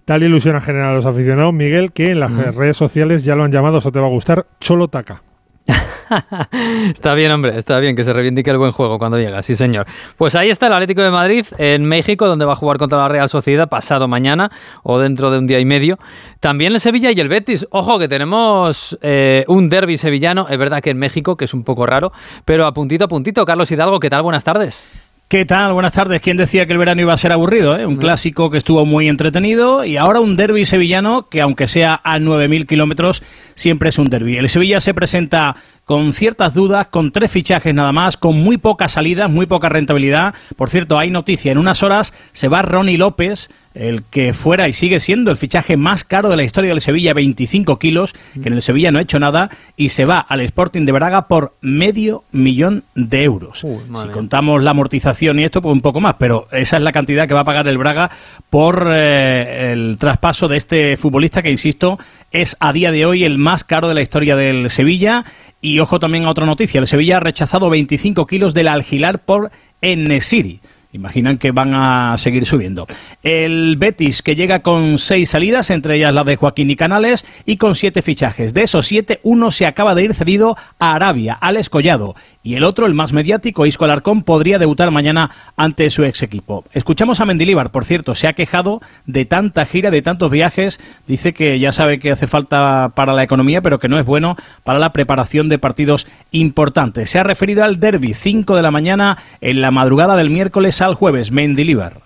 Tal 0.05 0.23
ilusión 0.23 0.55
ha 0.57 0.61
generado 0.61 0.91
a 0.91 0.95
los 0.95 1.05
aficionados, 1.05 1.53
Miguel, 1.53 1.93
que 1.93 2.11
en 2.11 2.19
las 2.19 2.31
mm. 2.31 2.57
redes 2.57 2.75
sociales 2.75 3.23
ya 3.23 3.35
lo 3.35 3.45
han 3.45 3.51
llamado, 3.51 3.77
eso 3.77 3.91
te 3.91 3.99
va 3.99 4.07
a 4.07 4.09
gustar, 4.09 4.45
Cholo 4.59 4.89
Taca. 4.89 5.23
está 6.93 7.13
bien, 7.13 7.32
hombre, 7.32 7.58
está 7.58 7.80
bien 7.80 7.95
que 7.95 8.04
se 8.04 8.13
reivindique 8.13 8.49
el 8.49 8.58
buen 8.58 8.71
juego 8.71 8.99
cuando 8.99 9.17
llega, 9.17 9.41
sí 9.41 9.56
señor. 9.56 9.86
Pues 10.17 10.36
ahí 10.36 10.49
está 10.49 10.67
el 10.67 10.73
Atlético 10.73 11.02
de 11.02 11.10
Madrid 11.10 11.45
en 11.58 11.86
México, 11.86 12.28
donde 12.28 12.45
va 12.45 12.54
a 12.54 12.56
jugar 12.56 12.78
contra 12.78 12.97
la 12.97 13.08
Real 13.08 13.30
Sociedad 13.30 13.69
pasado 13.69 14.08
mañana 14.08 14.52
o 14.84 14.99
dentro 14.99 15.32
de 15.32 15.39
un 15.39 15.47
día 15.47 15.60
y 15.60 15.65
medio. 15.65 15.99
También 16.39 16.73
el 16.73 16.80
Sevilla 16.80 17.12
y 17.12 17.19
el 17.19 17.30
Betis. 17.30 17.67
Ojo 17.71 17.99
que 17.99 18.08
tenemos 18.08 18.97
eh, 19.02 19.45
un 19.47 19.69
derby 19.69 19.97
sevillano, 19.97 20.47
es 20.49 20.58
verdad 20.58 20.82
que 20.82 20.89
en 20.89 20.97
México, 20.97 21.38
que 21.38 21.45
es 21.45 21.54
un 21.54 21.63
poco 21.63 21.86
raro, 21.86 22.12
pero 22.45 22.65
a 22.65 22.73
puntito 22.73 23.06
a 23.06 23.08
puntito. 23.08 23.45
Carlos 23.45 23.71
Hidalgo, 23.71 23.99
¿qué 23.99 24.10
tal? 24.10 24.23
Buenas 24.23 24.43
tardes. 24.43 24.88
¿Qué 25.27 25.45
tal? 25.45 25.73
Buenas 25.73 25.93
tardes. 25.93 26.21
¿Quién 26.21 26.38
decía 26.38 26.67
que 26.67 26.73
el 26.73 26.77
verano 26.77 27.01
iba 27.01 27.12
a 27.12 27.17
ser 27.17 27.31
aburrido? 27.31 27.75
Eh? 27.75 27.88
Un 27.88 27.95
clásico 27.95 28.51
que 28.51 28.59
estuvo 28.59 28.86
muy 28.86 29.09
entretenido 29.09 29.83
y 29.83 29.97
ahora 29.97 30.19
un 30.19 30.36
derby 30.36 30.63
sevillano 30.65 31.27
que 31.27 31.41
aunque 31.41 31.67
sea 31.67 31.99
a 32.03 32.19
9.000 32.19 32.67
kilómetros, 32.67 33.23
siempre 33.55 33.89
es 33.89 33.97
un 33.97 34.12
derby. 34.12 34.38
El 34.38 34.47
Sevilla 34.47 34.79
se 34.79 34.93
presenta 34.93 35.55
con 35.86 36.13
ciertas 36.13 36.53
dudas, 36.53 36.88
con 36.88 37.12
tres 37.12 37.31
fichajes 37.31 37.73
nada 37.73 37.91
más, 37.91 38.15
con 38.15 38.41
muy 38.43 38.57
pocas 38.57 38.91
salidas, 38.91 39.31
muy 39.31 39.47
poca 39.47 39.69
rentabilidad. 39.69 40.36
Por 40.55 40.69
cierto, 40.69 40.99
hay 40.99 41.09
noticia, 41.09 41.51
en 41.51 41.57
unas 41.57 41.81
horas 41.81 42.13
se 42.31 42.47
va 42.47 42.62
Ronnie 42.62 42.99
López, 42.99 43.49
el 43.73 44.03
que 44.03 44.33
fuera 44.33 44.67
y 44.67 44.73
sigue 44.73 44.99
siendo 44.99 45.31
el 45.31 45.38
fichaje 45.38 45.77
más 45.77 46.03
caro 46.03 46.29
de 46.29 46.38
la 46.38 46.43
historia 46.43 46.69
del 46.69 46.81
Sevilla, 46.81 47.13
25 47.13 47.79
kilos, 47.79 48.13
que 48.41 48.47
en 48.47 48.53
el 48.53 48.62
Sevilla 48.62 48.91
no 48.91 48.99
ha 48.99 49.01
hecho 49.01 49.19
nada, 49.19 49.49
y 49.75 49.89
se 49.89 50.05
va 50.05 50.19
al 50.19 50.41
Sporting 50.41 50.86
de 50.86 50.91
Braga 50.91 51.27
por 51.27 51.53
medio 51.62 52.23
millón 52.31 52.83
de 52.95 53.23
euros. 53.23 53.59
si 53.59 54.07
contamos 54.12 54.62
la 54.62 54.71
amortización 54.71 55.39
y 55.39 55.43
esto, 55.43 55.62
pues 55.62 55.73
un 55.73 55.81
poco 55.81 56.01
más, 56.01 56.15
pero 56.19 56.47
esa 56.51 56.77
es 56.77 56.83
la 56.83 56.91
cantidad 56.91 57.27
que 57.27 57.33
va 57.33 57.41
a 57.41 57.45
pagar 57.45 57.67
el 57.67 57.77
Braga 57.77 58.12
por 58.49 58.88
eh, 58.91 59.71
el 59.73 59.97
traspaso 59.97 60.47
de 60.47 60.57
este 60.57 60.97
futbolista 60.97 61.41
que, 61.41 61.51
insisto, 61.51 61.97
es 62.31 62.55
a 62.59 62.73
día 62.73 62.91
de 62.91 63.05
hoy 63.05 63.23
el 63.23 63.38
más 63.38 63.63
caro 63.63 63.88
de 63.88 63.95
la 63.95 64.01
historia 64.01 64.36
del 64.36 64.69
Sevilla. 64.69 65.25
Y 65.62 65.79
ojo 65.79 65.99
también 65.99 66.25
a 66.25 66.29
otra 66.29 66.45
noticia, 66.45 66.79
el 66.79 66.88
Sevilla 66.88 67.17
ha 67.17 67.19
rechazado 67.21 67.69
25 67.69 68.27
kilos 68.27 68.53
del 68.53 68.67
algilar 68.67 69.19
por 69.19 69.51
Enesiri. 69.81 70.59
Imaginan 70.93 71.39
que 71.39 71.51
van 71.51 71.73
a 71.73 72.15
seguir 72.19 72.45
subiendo. 72.45 72.88
El 73.23 73.77
Betis, 73.77 74.21
que 74.21 74.36
llega 74.36 74.60
con 74.60 74.99
seis 74.99 75.32
salidas, 75.32 75.71
entre 75.71 75.95
ellas 75.95 76.13
la 76.13 76.23
de 76.23 76.36
Joaquín 76.36 76.69
y 76.69 76.75
Canales, 76.75 77.25
y 77.45 77.58
con 77.58 77.73
siete 77.73 78.01
fichajes. 78.01 78.53
De 78.53 78.62
esos 78.62 78.86
siete, 78.86 79.19
uno 79.23 79.49
se 79.49 79.65
acaba 79.65 79.95
de 79.95 80.03
ir 80.03 80.13
cedido 80.13 80.56
a 80.77 80.93
Arabia, 80.93 81.34
al 81.34 81.58
Escollado. 81.58 82.15
Y 82.45 82.56
el 82.56 82.65
otro, 82.65 82.86
el 82.86 82.93
más 82.93 83.13
mediático, 83.13 83.65
Isco 83.65 83.86
Alarcón, 83.86 84.21
podría 84.21 84.60
debutar 84.60 84.91
mañana 84.91 85.32
ante 85.56 85.89
su 85.89 86.03
ex 86.03 86.21
equipo. 86.23 86.65
Escuchamos 86.73 87.21
a 87.21 87.25
Mendilíbar, 87.25 87.71
por 87.71 87.86
cierto, 87.86 88.15
se 88.15 88.27
ha 88.27 88.34
quejado 88.34 88.82
de 89.06 89.25
tanta 89.25 89.65
gira, 89.65 89.91
de 89.91 90.01
tantos 90.01 90.29
viajes. 90.29 90.79
Dice 91.08 91.34
que 91.34 91.58
ya 91.58 91.71
sabe 91.71 91.99
que 91.99 92.12
hace 92.12 92.27
falta 92.27 92.91
para 92.95 93.13
la 93.13 93.23
economía, 93.23 93.62
pero 93.62 93.79
que 93.79 93.88
no 93.88 93.97
es 93.97 94.06
bueno 94.06 94.36
para 94.63 94.77
la 94.77 94.91
preparación 94.91 95.47
de 95.47 95.58
partidos 95.58 96.06
importantes. 96.32 97.10
Se 97.10 97.17
ha 97.17 97.23
referido 97.23 97.63
al 97.63 97.79
derby, 97.79 98.13
5 98.13 98.56
de 98.56 98.62
la 98.62 98.71
mañana, 98.71 99.17
en 99.39 99.62
la 99.62 99.71
madrugada 99.71 100.17
del 100.17 100.29
miércoles 100.29 100.75
al 100.85 100.95
jueves, 100.95 101.31
Mendilibar. 101.31 102.03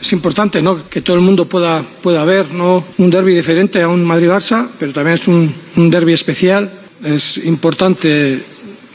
Es 0.00 0.12
importante 0.12 0.62
¿no? 0.62 0.88
que 0.88 1.02
todo 1.02 1.16
el 1.16 1.22
mundo 1.22 1.46
pueda, 1.46 1.82
pueda 2.02 2.24
ver 2.24 2.52
¿no? 2.52 2.84
un 2.98 3.10
derby 3.10 3.34
diferente 3.34 3.82
a 3.82 3.88
un 3.88 4.04
Madrid-Barça, 4.04 4.68
pero 4.78 4.92
también 4.92 5.14
es 5.14 5.26
un, 5.26 5.52
un 5.76 5.90
derby 5.90 6.12
especial. 6.12 6.70
Es 7.04 7.38
importante 7.38 8.40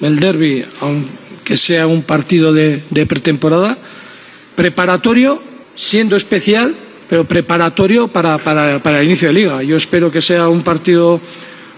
el 0.02 0.20
derby, 0.20 0.64
aunque 0.80 1.58
sea 1.58 1.88
un 1.88 2.04
partido 2.04 2.54
de, 2.54 2.82
pretemporada, 3.06 3.78
preparatorio, 4.56 5.42
siendo 5.76 6.16
especial, 6.16 6.74
pero 7.10 7.26
preparatorio 7.26 8.08
para, 8.08 8.38
para, 8.38 8.80
para 8.80 9.00
el 9.02 9.06
inicio 9.06 9.28
de 9.28 9.34
liga. 9.34 9.62
Yo 9.62 9.76
espero 9.76 10.10
que 10.10 10.22
sea 10.22 10.48
un 10.48 10.64
partido 10.64 11.20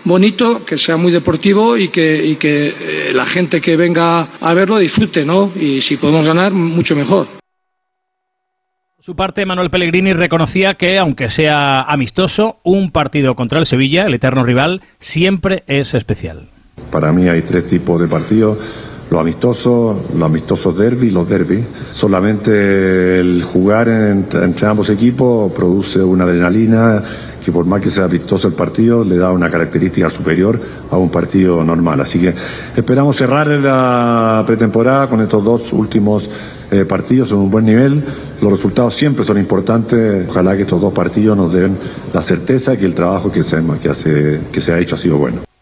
bonito, 0.04 0.64
que 0.64 0.78
sea 0.78 0.98
muy 0.98 1.12
deportivo 1.12 1.78
y 1.78 1.88
que, 1.88 2.24
y 2.24 2.36
que 2.36 2.68
eh, 2.80 3.12
la 3.14 3.26
gente 3.26 3.60
que 3.60 3.76
venga 3.76 4.28
a 4.40 4.54
verlo 4.54 4.78
disfrute, 4.78 5.26
¿no? 5.26 5.52
Y 5.60 5.82
si 5.82 5.98
podemos 5.98 6.26
ganar, 6.26 6.54
mucho 6.54 6.96
mejor 6.96 7.28
su 9.06 9.16
parte, 9.16 9.46
Manuel 9.46 9.70
Pellegrini 9.70 10.14
reconocía 10.14 10.74
que, 10.74 10.98
aunque 10.98 11.30
sea 11.30 11.84
amistoso, 11.84 12.58
un 12.64 12.90
partido 12.90 13.36
contra 13.36 13.60
el 13.60 13.68
Sevilla, 13.68 14.08
el 14.08 14.16
eterno 14.16 14.44
rival, 14.44 14.82
siempre 14.98 15.64
es 15.68 15.94
especial. 15.94 16.48
Para 16.90 17.12
mí 17.12 17.30
hay 17.30 17.44
tres 17.44 17.68
tipos 17.68 18.02
de 18.02 18.08
partidos. 18.08 18.58
Los 19.10 19.22
amistosos, 19.22 19.98
los 20.14 20.24
amistosos 20.24 20.78
derby, 20.78 21.10
los 21.12 21.30
derby. 21.30 21.64
Solamente 21.92 23.20
el 23.20 23.44
jugar 23.44 23.88
entre 23.88 24.68
ambos 24.68 24.90
equipos 24.90 25.52
produce 25.54 26.00
una 26.00 26.24
adrenalina 26.24 27.04
que 27.46 27.52
por 27.52 27.66
más 27.66 27.80
que 27.80 27.92
sea 27.92 28.08
vistoso 28.08 28.48
el 28.48 28.56
partido, 28.56 29.04
le 29.04 29.18
da 29.18 29.32
una 29.32 29.52
característica 29.52 30.10
superior 30.10 30.60
a 30.90 30.98
un 30.98 31.10
partido 31.10 31.64
normal. 31.64 32.02
Así 32.02 32.20
que 32.20 32.34
esperamos 32.76 33.16
cerrar 33.16 33.48
la 33.48 34.44
pretemporada 34.48 35.08
con 35.08 35.22
estos 35.22 35.44
dos 35.44 35.72
últimos 35.72 36.28
eh, 36.72 36.86
partidos 36.86 37.30
en 37.30 37.38
un 37.38 37.52
buen 37.52 37.66
nivel. 37.66 38.04
Los 38.42 38.52
resultados 38.52 38.96
siempre 38.96 39.24
son 39.24 39.38
importantes. 39.38 40.26
Ojalá 40.28 40.56
que 40.56 40.64
estos 40.64 40.82
dos 40.82 40.92
partidos 40.92 41.38
nos 41.38 41.54
den 41.54 41.78
la 42.12 42.22
certeza 42.24 42.76
que 42.76 42.86
el 42.86 42.96
trabajo 42.96 43.32
que 43.32 43.44
se, 43.44 43.62
hace, 43.90 44.42
que 44.52 44.60
se 44.60 44.74
ha 44.74 44.80
hecho 44.80 44.96
ha 44.96 44.98
sido 44.98 45.18
bueno. 45.18 45.55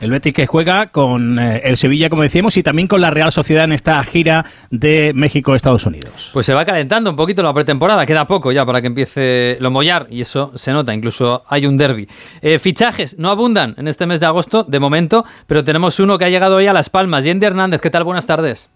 El 0.00 0.12
Betis 0.12 0.32
que 0.32 0.46
juega 0.46 0.86
con 0.92 1.40
eh, 1.40 1.60
el 1.64 1.76
Sevilla, 1.76 2.08
como 2.08 2.22
decíamos, 2.22 2.56
y 2.56 2.62
también 2.62 2.86
con 2.86 3.00
la 3.00 3.10
Real 3.10 3.32
Sociedad 3.32 3.64
en 3.64 3.72
esta 3.72 4.00
gira 4.04 4.44
de 4.70 5.10
México-Estados 5.12 5.86
Unidos. 5.86 6.30
Pues 6.32 6.46
se 6.46 6.54
va 6.54 6.64
calentando 6.64 7.10
un 7.10 7.16
poquito 7.16 7.42
la 7.42 7.52
pretemporada, 7.52 8.06
queda 8.06 8.24
poco 8.24 8.52
ya 8.52 8.64
para 8.64 8.80
que 8.80 8.86
empiece 8.86 9.56
lo 9.58 9.72
mollar, 9.72 10.06
y 10.08 10.20
eso 10.20 10.56
se 10.56 10.72
nota, 10.72 10.94
incluso 10.94 11.42
hay 11.48 11.66
un 11.66 11.76
derby. 11.76 12.06
Eh, 12.42 12.60
fichajes 12.60 13.18
no 13.18 13.28
abundan 13.28 13.74
en 13.76 13.88
este 13.88 14.06
mes 14.06 14.20
de 14.20 14.26
agosto, 14.26 14.62
de 14.62 14.78
momento, 14.78 15.24
pero 15.48 15.64
tenemos 15.64 15.98
uno 15.98 16.16
que 16.16 16.26
ha 16.26 16.30
llegado 16.30 16.56
hoy 16.56 16.68
a 16.68 16.72
Las 16.72 16.90
Palmas. 16.90 17.24
Yendi 17.24 17.46
Hernández, 17.46 17.80
¿qué 17.80 17.90
tal? 17.90 18.04
Buenas 18.04 18.26
tardes. 18.26 18.70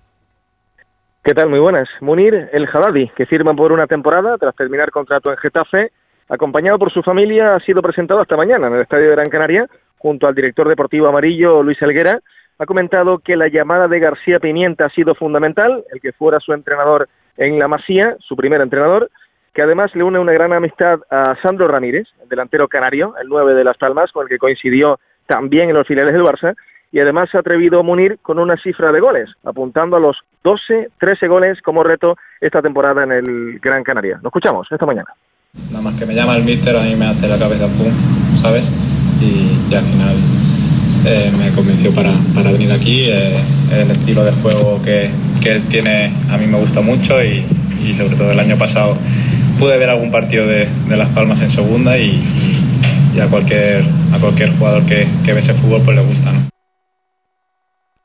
¿Qué 1.23 1.35
tal? 1.35 1.49
Muy 1.49 1.61
buenas. 1.61 1.89
Munir 2.01 2.51
El 2.53 2.67
Haddadi, 2.67 3.11
que 3.11 3.27
firma 3.27 3.55
por 3.55 3.71
una 3.71 3.87
temporada 3.87 4.37
tras 4.39 4.57
terminar 4.57 4.91
contrato 4.91 5.31
en 5.31 5.37
Getafe, 5.37 5.93
acompañado 6.29 6.81
por 6.81 6.93
su 6.93 7.01
familia, 7.01 7.55
ha 7.55 7.61
sido 7.61 7.81
presentado 7.81 8.23
esta 8.23 8.37
mañana 8.37 8.67
en 8.67 8.75
el 8.75 8.81
Estadio 8.81 9.05
de 9.05 9.13
Gran 9.13 9.31
Canaria 9.31 9.69
junto 10.03 10.27
al 10.27 10.35
director 10.35 10.69
deportivo 10.69 11.07
amarillo 11.07 11.63
Luis 11.63 11.81
Elguera, 11.81 12.19
ha 12.59 12.67
comentado 12.67 13.19
que 13.19 13.37
la 13.37 13.47
llamada 13.49 13.87
de 13.87 14.01
García 14.01 14.41
Pimienta 14.41 14.87
ha 14.87 14.91
sido 14.91 15.15
fundamental, 15.15 15.85
el 15.93 16.01
que 16.01 16.13
fuera 16.13 16.41
su 16.41 16.53
entrenador 16.53 17.09
en 17.37 17.59
la 17.59 17.69
Masía, 17.69 18.17
su 18.19 18.37
primer 18.37 18.61
entrenador, 18.61 19.11
que 19.55 19.63
además 19.63 19.95
le 19.95 20.03
une 20.03 20.19
una 20.19 20.33
gran 20.33 20.53
amistad 20.53 21.01
a 21.09 21.37
Sandro 21.41 21.67
Ramírez, 21.67 22.09
el 22.21 22.29
delantero 22.29 22.67
canario, 22.67 23.15
el 23.23 23.29
9 23.29 23.55
de 23.55 23.65
Las 23.65 23.79
Palmas, 23.79 24.11
con 24.11 24.25
el 24.25 24.29
que 24.29 24.39
coincidió 24.39 24.99
también 25.27 25.71
en 25.71 25.77
los 25.77 25.87
filiales 25.87 26.13
del 26.13 26.25
Barça, 26.25 26.57
y 26.91 26.99
además 26.99 27.27
se 27.31 27.37
ha 27.37 27.41
atrevido 27.41 27.79
a 27.81 27.83
Munir 27.83 28.19
con 28.23 28.39
una 28.39 28.57
cifra 28.57 28.91
de 28.91 29.01
goles, 29.01 29.31
apuntando 29.45 29.97
a 29.97 30.01
los 30.01 30.19
12, 30.43 30.91
13 30.99 31.29
goles 31.29 31.63
como 31.63 31.85
reto 31.85 32.17
esta 32.41 32.61
temporada 32.61 33.05
en 33.05 33.13
el 33.13 33.61
Gran 33.61 33.85
Canaria. 33.85 34.19
Lo 34.21 34.29
escuchamos 34.29 34.67
esta 34.71 34.85
mañana. 34.85 35.15
Nada 35.71 35.85
más 35.85 35.99
que 35.99 36.07
me 36.07 36.15
llama 36.15 36.37
el 36.37 36.45
míster, 36.45 36.77
a 36.77 36.83
mí 36.83 36.97
me 36.97 37.07
hace 37.07 37.29
la 37.29 37.39
cabeza 37.39 37.67
pum, 37.79 37.93
¿sabes? 38.37 38.92
Y, 39.23 39.75
al 39.75 39.85
final 39.85 40.17
eh, 41.07 41.33
me 41.39 41.55
convenció 41.55 41.95
para, 41.95 42.11
para 42.35 42.51
venir 42.53 42.73
aquí. 42.73 43.07
Eh, 43.09 43.37
el 43.73 43.91
estilo 43.91 44.25
de 44.25 44.33
juego 44.33 44.81
que, 44.83 45.11
que, 45.43 45.53
él 45.53 45.63
tiene 45.69 46.13
a 46.31 46.37
mí 46.37 46.47
me 46.47 46.59
gusta 46.59 46.81
mucho 46.81 47.23
y, 47.23 47.45
y, 47.83 47.95
sobre 47.95 48.17
todo 48.17 48.33
el 48.33 48.39
año 48.39 48.57
pasado 48.59 48.97
pude 49.59 49.79
ver 49.79 49.89
algún 49.89 50.11
partido 50.11 50.47
de, 50.47 50.69
de 50.89 50.97
Las 50.97 51.09
Palmas 51.11 51.41
en 51.41 51.49
segunda 51.49 51.97
y, 51.97 52.21
y, 53.15 53.21
a, 53.21 53.29
cualquier, 53.29 53.83
a 54.13 54.19
cualquier 54.19 54.51
jugador 54.59 54.85
que, 54.85 55.07
que 55.25 55.33
ve 55.33 55.39
ese 55.39 55.55
fútbol 55.55 55.81
pues 55.85 55.97
le 55.97 56.03
gusta. 56.03 56.33
¿no? 56.33 56.53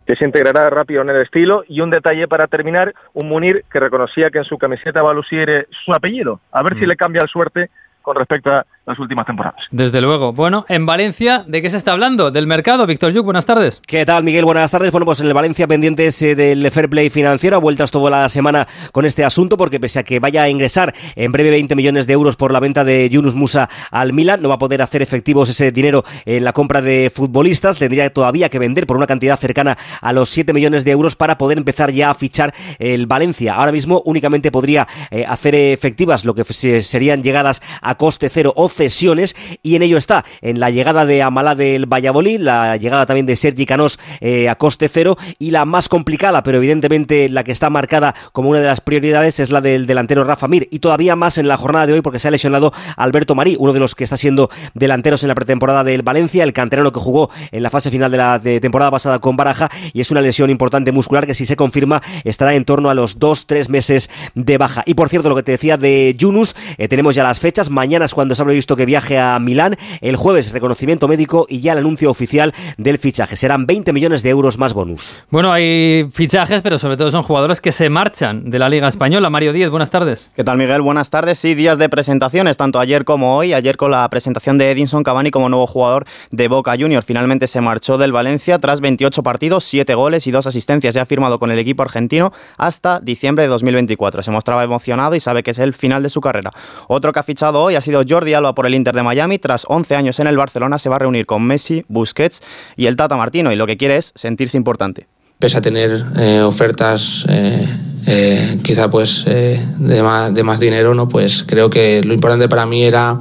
que 0.07 0.15
se 0.15 0.23
integrará 0.23 0.69
rápido 0.69 1.01
en 1.01 1.09
el 1.09 1.21
estilo. 1.21 1.63
Y 1.67 1.81
un 1.81 1.89
detalle 1.89 2.27
para 2.27 2.47
terminar, 2.47 2.93
un 3.13 3.27
Munir 3.27 3.65
que 3.69 3.79
reconocía 3.79 4.29
que 4.29 4.39
en 4.39 4.45
su 4.45 4.57
camiseta 4.57 5.01
va 5.01 5.11
a 5.11 5.13
lucir 5.13 5.49
eh, 5.49 5.67
su 5.85 5.91
apellido. 5.91 6.39
A 6.51 6.63
ver 6.63 6.75
si 6.75 6.85
mm. 6.85 6.87
le 6.87 6.95
cambia 6.95 7.21
el 7.21 7.27
suerte 7.27 7.69
con 8.01 8.15
respecto 8.15 8.49
a 8.49 8.65
las 8.87 8.97
últimas 8.99 9.25
temporadas. 9.25 9.59
Desde 9.69 9.99
luego. 9.99 10.31
Bueno, 10.31 10.65
en 10.69 10.85
Valencia, 10.85 11.43
¿de 11.45 11.61
qué 11.61 11.69
se 11.69 11.75
está 11.75 11.91
hablando? 11.91 12.31
Del 12.31 12.47
mercado. 12.47 12.87
Víctor 12.87 13.11
Yuk, 13.11 13.25
buenas 13.25 13.45
tardes. 13.45 13.81
¿Qué 13.85 14.05
tal, 14.05 14.23
Miguel? 14.23 14.45
Buenas 14.45 14.71
tardes. 14.71 14.91
Bueno, 14.91 15.05
pues 15.05 15.19
en 15.19 15.27
el 15.27 15.33
Valencia 15.33 15.67
pendientes 15.67 16.21
eh, 16.21 16.35
del 16.35 16.71
fair 16.71 16.89
play 16.89 17.09
financiero, 17.09 17.57
a 17.57 17.59
vueltas 17.59 17.91
toda 17.91 18.09
la 18.09 18.29
semana 18.29 18.65
con 18.93 19.05
este 19.05 19.25
asunto, 19.25 19.57
porque 19.57 19.81
pese 19.81 19.99
a 19.99 20.03
que 20.03 20.19
vaya 20.19 20.43
a 20.43 20.49
ingresar 20.49 20.95
en 21.15 21.33
breve 21.33 21.49
20 21.49 21.75
millones 21.75 22.07
de 22.07 22.13
euros 22.13 22.37
por 22.37 22.53
la 22.53 22.61
venta 22.61 22.85
de 22.85 23.09
Yunus 23.09 23.35
Musa 23.35 23.69
al 23.91 24.13
Milan, 24.13 24.41
no 24.41 24.47
va 24.47 24.55
a 24.55 24.59
poder 24.59 24.81
hacer 24.81 25.01
efectivos 25.01 25.49
ese 25.49 25.71
dinero 25.73 26.05
en 26.25 26.45
la 26.45 26.53
compra 26.53 26.81
de 26.81 27.11
futbolistas. 27.13 27.77
Tendría 27.77 28.09
todavía 28.13 28.47
que 28.47 28.57
vender 28.57 28.87
por 28.87 28.95
una 28.95 29.05
cantidad 29.05 29.37
cercana 29.37 29.77
a 29.99 30.13
los 30.13 30.29
7 30.29 30.53
millones 30.53 30.85
de 30.85 30.91
euros 30.91 31.17
para 31.17 31.37
poder 31.37 31.57
empezar 31.57 31.91
ya 31.91 32.09
a 32.09 32.15
fichar 32.15 32.53
el 32.79 33.05
Valencia. 33.05 33.55
Ahora 33.55 33.73
mismo 33.73 34.01
únicamente 34.05 34.49
podría 34.49 34.87
eh, 35.11 35.25
hacer 35.27 35.55
efectivas 35.55 36.23
lo 36.23 36.33
que 36.33 36.45
serían 36.45 37.21
llegadas 37.21 37.61
a 37.81 37.95
coste 37.95 38.29
cero 38.29 38.53
o 38.55 38.69
cesiones 38.77 39.35
y 39.63 39.75
en 39.75 39.81
ello 39.81 39.97
está 39.97 40.23
en 40.41 40.59
la 40.59 40.69
llegada 40.69 41.05
de 41.05 41.23
Amalá 41.23 41.55
del 41.55 41.85
Valladolid, 41.85 42.39
la 42.39 42.77
llegada 42.77 43.05
también 43.05 43.25
de 43.25 43.35
Sergi 43.35 43.65
Canós 43.65 43.99
eh, 44.21 44.47
a 44.47 44.55
coste 44.55 44.87
cero 44.87 45.17
y 45.39 45.51
la 45.51 45.65
más 45.65 45.89
complicada, 45.89 46.43
pero 46.43 46.57
evidentemente 46.59 47.27
la 47.27 47.43
que 47.43 47.51
está 47.51 47.69
marcada 47.69 48.15
como 48.31 48.49
una 48.49 48.59
de 48.59 48.67
las 48.67 48.81
prioridades 48.81 49.39
es 49.39 49.51
la 49.51 49.61
del 49.61 49.87
delantero 49.87 50.23
Rafa 50.23 50.47
Mir 50.47 50.67
y 50.71 50.79
todavía 50.79 51.15
más 51.15 51.37
en 51.37 51.47
la 51.47 51.57
jornada 51.57 51.87
de 51.87 51.93
hoy 51.93 52.01
porque 52.01 52.19
se 52.19 52.27
ha 52.27 52.31
lesionado 52.31 52.71
Alberto 52.95 53.35
Marí, 53.35 53.55
uno 53.59 53.73
de 53.73 53.79
los 53.79 53.95
que 53.95 54.03
está 54.03 54.17
siendo 54.17 54.49
delanteros 54.73 55.23
en 55.23 55.29
la 55.29 55.35
pretemporada 55.35 55.83
del 55.83 56.03
Valencia, 56.03 56.43
el 56.43 56.53
canterano 56.53 56.91
que 56.91 56.99
jugó 56.99 57.29
en 57.51 57.63
la 57.63 57.69
fase 57.69 57.89
final 57.89 58.11
de 58.11 58.17
la 58.17 58.39
temporada 58.39 58.91
pasada 58.91 59.19
con 59.19 59.35
Baraja 59.35 59.69
y 59.93 60.01
es 60.01 60.11
una 60.11 60.21
lesión 60.21 60.49
importante 60.49 60.91
muscular 60.91 61.25
que 61.25 61.33
si 61.33 61.45
se 61.45 61.55
confirma 61.55 62.01
estará 62.23 62.53
en 62.53 62.65
torno 62.65 62.89
a 62.89 62.93
los 62.93 63.19
2-3 63.19 63.69
meses 63.69 64.09
de 64.35 64.57
baja. 64.57 64.83
Y 64.85 64.93
por 64.93 65.09
cierto, 65.09 65.29
lo 65.29 65.35
que 65.35 65.43
te 65.43 65.53
decía 65.53 65.77
de 65.77 66.15
Yunus, 66.17 66.55
eh, 66.77 66.87
tenemos 66.87 67.15
ya 67.15 67.23
las 67.23 67.39
fechas, 67.39 67.69
mañana 67.69 68.05
es 68.05 68.13
cuando 68.13 68.35
se 68.35 68.41
ha 68.41 68.45
previsto 68.45 68.66
que 68.75 68.85
viaje 68.85 69.17
a 69.17 69.39
Milán, 69.39 69.77
el 70.01 70.15
jueves 70.15 70.51
reconocimiento 70.51 71.07
médico 71.07 71.45
y 71.49 71.61
ya 71.61 71.73
el 71.73 71.79
anuncio 71.79 72.11
oficial 72.11 72.53
del 72.77 72.97
fichaje. 72.97 73.35
Serán 73.35 73.65
20 73.65 73.93
millones 73.93 74.23
de 74.23 74.29
euros 74.29 74.57
más 74.57 74.73
bonus. 74.73 75.15
Bueno, 75.29 75.51
hay 75.51 76.07
fichajes, 76.11 76.61
pero 76.61 76.77
sobre 76.77 76.97
todo 76.97 77.11
son 77.11 77.23
jugadores 77.23 77.61
que 77.61 77.71
se 77.71 77.89
marchan 77.89 78.49
de 78.49 78.59
la 78.59 78.69
Liga 78.69 78.87
Española. 78.87 79.29
Mario 79.29 79.53
Díez, 79.53 79.69
buenas 79.69 79.89
tardes. 79.89 80.31
¿Qué 80.35 80.43
tal, 80.43 80.57
Miguel? 80.57 80.81
Buenas 80.81 81.09
tardes. 81.09 81.39
Sí, 81.39 81.55
días 81.55 81.77
de 81.77 81.89
presentaciones, 81.89 82.57
tanto 82.57 82.79
ayer 82.79 83.05
como 83.05 83.37
hoy. 83.37 83.53
Ayer 83.53 83.77
con 83.77 83.91
la 83.91 84.09
presentación 84.09 84.57
de 84.57 84.71
Edinson 84.71 85.03
Cavani 85.03 85.31
como 85.31 85.49
nuevo 85.49 85.67
jugador 85.67 86.05
de 86.31 86.47
Boca 86.47 86.75
Junior. 86.77 87.03
Finalmente 87.03 87.47
se 87.47 87.61
marchó 87.61 87.97
del 87.97 88.11
Valencia 88.11 88.57
tras 88.59 88.81
28 88.81 89.23
partidos, 89.23 89.63
7 89.65 89.93
goles 89.95 90.27
y 90.27 90.31
2 90.31 90.47
asistencias. 90.47 90.95
Ya 90.95 91.03
ha 91.03 91.05
firmado 91.05 91.39
con 91.39 91.51
el 91.51 91.59
equipo 91.59 91.83
argentino 91.83 92.31
hasta 92.57 92.99
diciembre 92.99 93.43
de 93.43 93.49
2024. 93.49 94.23
Se 94.23 94.31
mostraba 94.31 94.63
emocionado 94.63 95.15
y 95.15 95.19
sabe 95.19 95.43
que 95.43 95.51
es 95.51 95.59
el 95.59 95.73
final 95.73 96.03
de 96.03 96.09
su 96.09 96.21
carrera. 96.21 96.51
Otro 96.87 97.11
que 97.11 97.19
ha 97.19 97.23
fichado 97.23 97.61
hoy 97.61 97.75
ha 97.75 97.81
sido 97.81 98.01
Jordi 98.07 98.33
Alba 98.33 98.53
por 98.57 98.65
el 98.65 98.73
Inter 98.73 98.95
de 98.95 99.03
Miami. 99.03 99.37
Tras 99.37 99.65
11 99.69 99.95
años 99.95 100.19
en 100.19 100.25
el 100.25 100.35
Barcelona 100.35 100.79
se 100.79 100.89
va 100.89 100.95
a 100.95 100.99
reunir 100.99 101.27
con 101.27 101.43
Messi, 101.43 101.85
Busquets 101.89 102.41
y 102.75 102.87
el 102.87 102.95
Tata 102.95 103.15
Martino 103.15 103.51
y 103.51 103.55
lo 103.55 103.67
que 103.67 103.77
quiere 103.77 103.97
es 103.97 104.13
sentirse 104.15 104.57
importante. 104.57 105.05
Pese 105.37 105.59
a 105.59 105.61
tener 105.61 106.03
eh, 106.17 106.41
ofertas 106.41 107.23
eh, 107.29 107.67
eh, 108.07 108.57
quizá 108.63 108.89
pues 108.89 109.25
de 109.25 110.01
más, 110.01 110.33
de, 110.33 110.41
más, 110.41 110.59
dinero, 110.59 110.95
¿no? 110.95 111.07
pues 111.07 111.43
creo 111.43 111.69
que 111.69 112.01
lo 112.03 112.15
importante 112.15 112.49
para 112.49 112.65
mí 112.65 112.83
era 112.83 113.19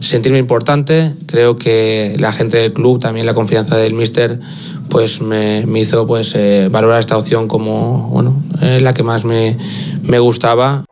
sentirme 0.00 0.38
importante. 0.38 1.12
Creo 1.26 1.58
que 1.58 2.16
la 2.18 2.32
gente 2.32 2.56
del 2.56 2.72
club, 2.72 3.00
también 3.00 3.26
la 3.26 3.34
confianza 3.34 3.76
del 3.76 3.92
míster, 3.92 4.40
pues 4.88 5.20
me, 5.20 5.66
me 5.66 5.80
hizo 5.80 6.06
pues 6.06 6.34
valorar 6.70 7.00
esta 7.00 7.18
opción 7.18 7.48
como 7.48 8.08
bueno, 8.08 8.42
la 8.62 8.94
que 8.94 9.02
más 9.02 9.26
me, 9.26 9.58
me 10.04 10.18
gustaba. 10.18 10.86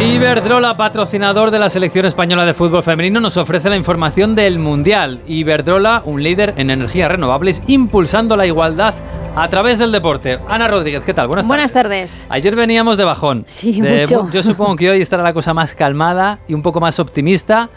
Iberdrola, 0.00 0.78
patrocinador 0.78 1.50
de 1.50 1.58
la 1.58 1.68
selección 1.68 2.06
española 2.06 2.46
de 2.46 2.54
fútbol 2.54 2.82
femenino, 2.82 3.20
nos 3.20 3.36
ofrece 3.36 3.68
la 3.68 3.76
información 3.76 4.34
del 4.34 4.58
Mundial. 4.58 5.20
Iberdrola, 5.26 6.02
un 6.06 6.22
líder 6.22 6.54
en 6.56 6.70
energías 6.70 7.10
renovables, 7.10 7.62
impulsando 7.66 8.34
la 8.34 8.46
igualdad 8.46 8.94
a 9.36 9.46
través 9.48 9.78
del 9.78 9.92
deporte. 9.92 10.38
Ana 10.48 10.68
Rodríguez, 10.68 11.04
¿qué 11.04 11.12
tal? 11.12 11.28
Buenas 11.28 11.44
tardes. 11.44 11.48
Buenas 11.48 11.72
tardes. 11.72 12.26
Ayer 12.30 12.56
veníamos 12.56 12.96
de 12.96 13.04
bajón. 13.04 13.44
Sí, 13.46 13.82
mucho. 13.82 14.30
Yo 14.30 14.42
supongo 14.42 14.74
que 14.76 14.88
hoy 14.88 15.02
estará 15.02 15.22
la 15.22 15.34
cosa 15.34 15.52
más 15.52 15.74
calmada 15.74 16.38
y 16.48 16.54
un 16.54 16.62
poco 16.62 16.80
más 16.80 16.98
optimista 16.98 17.68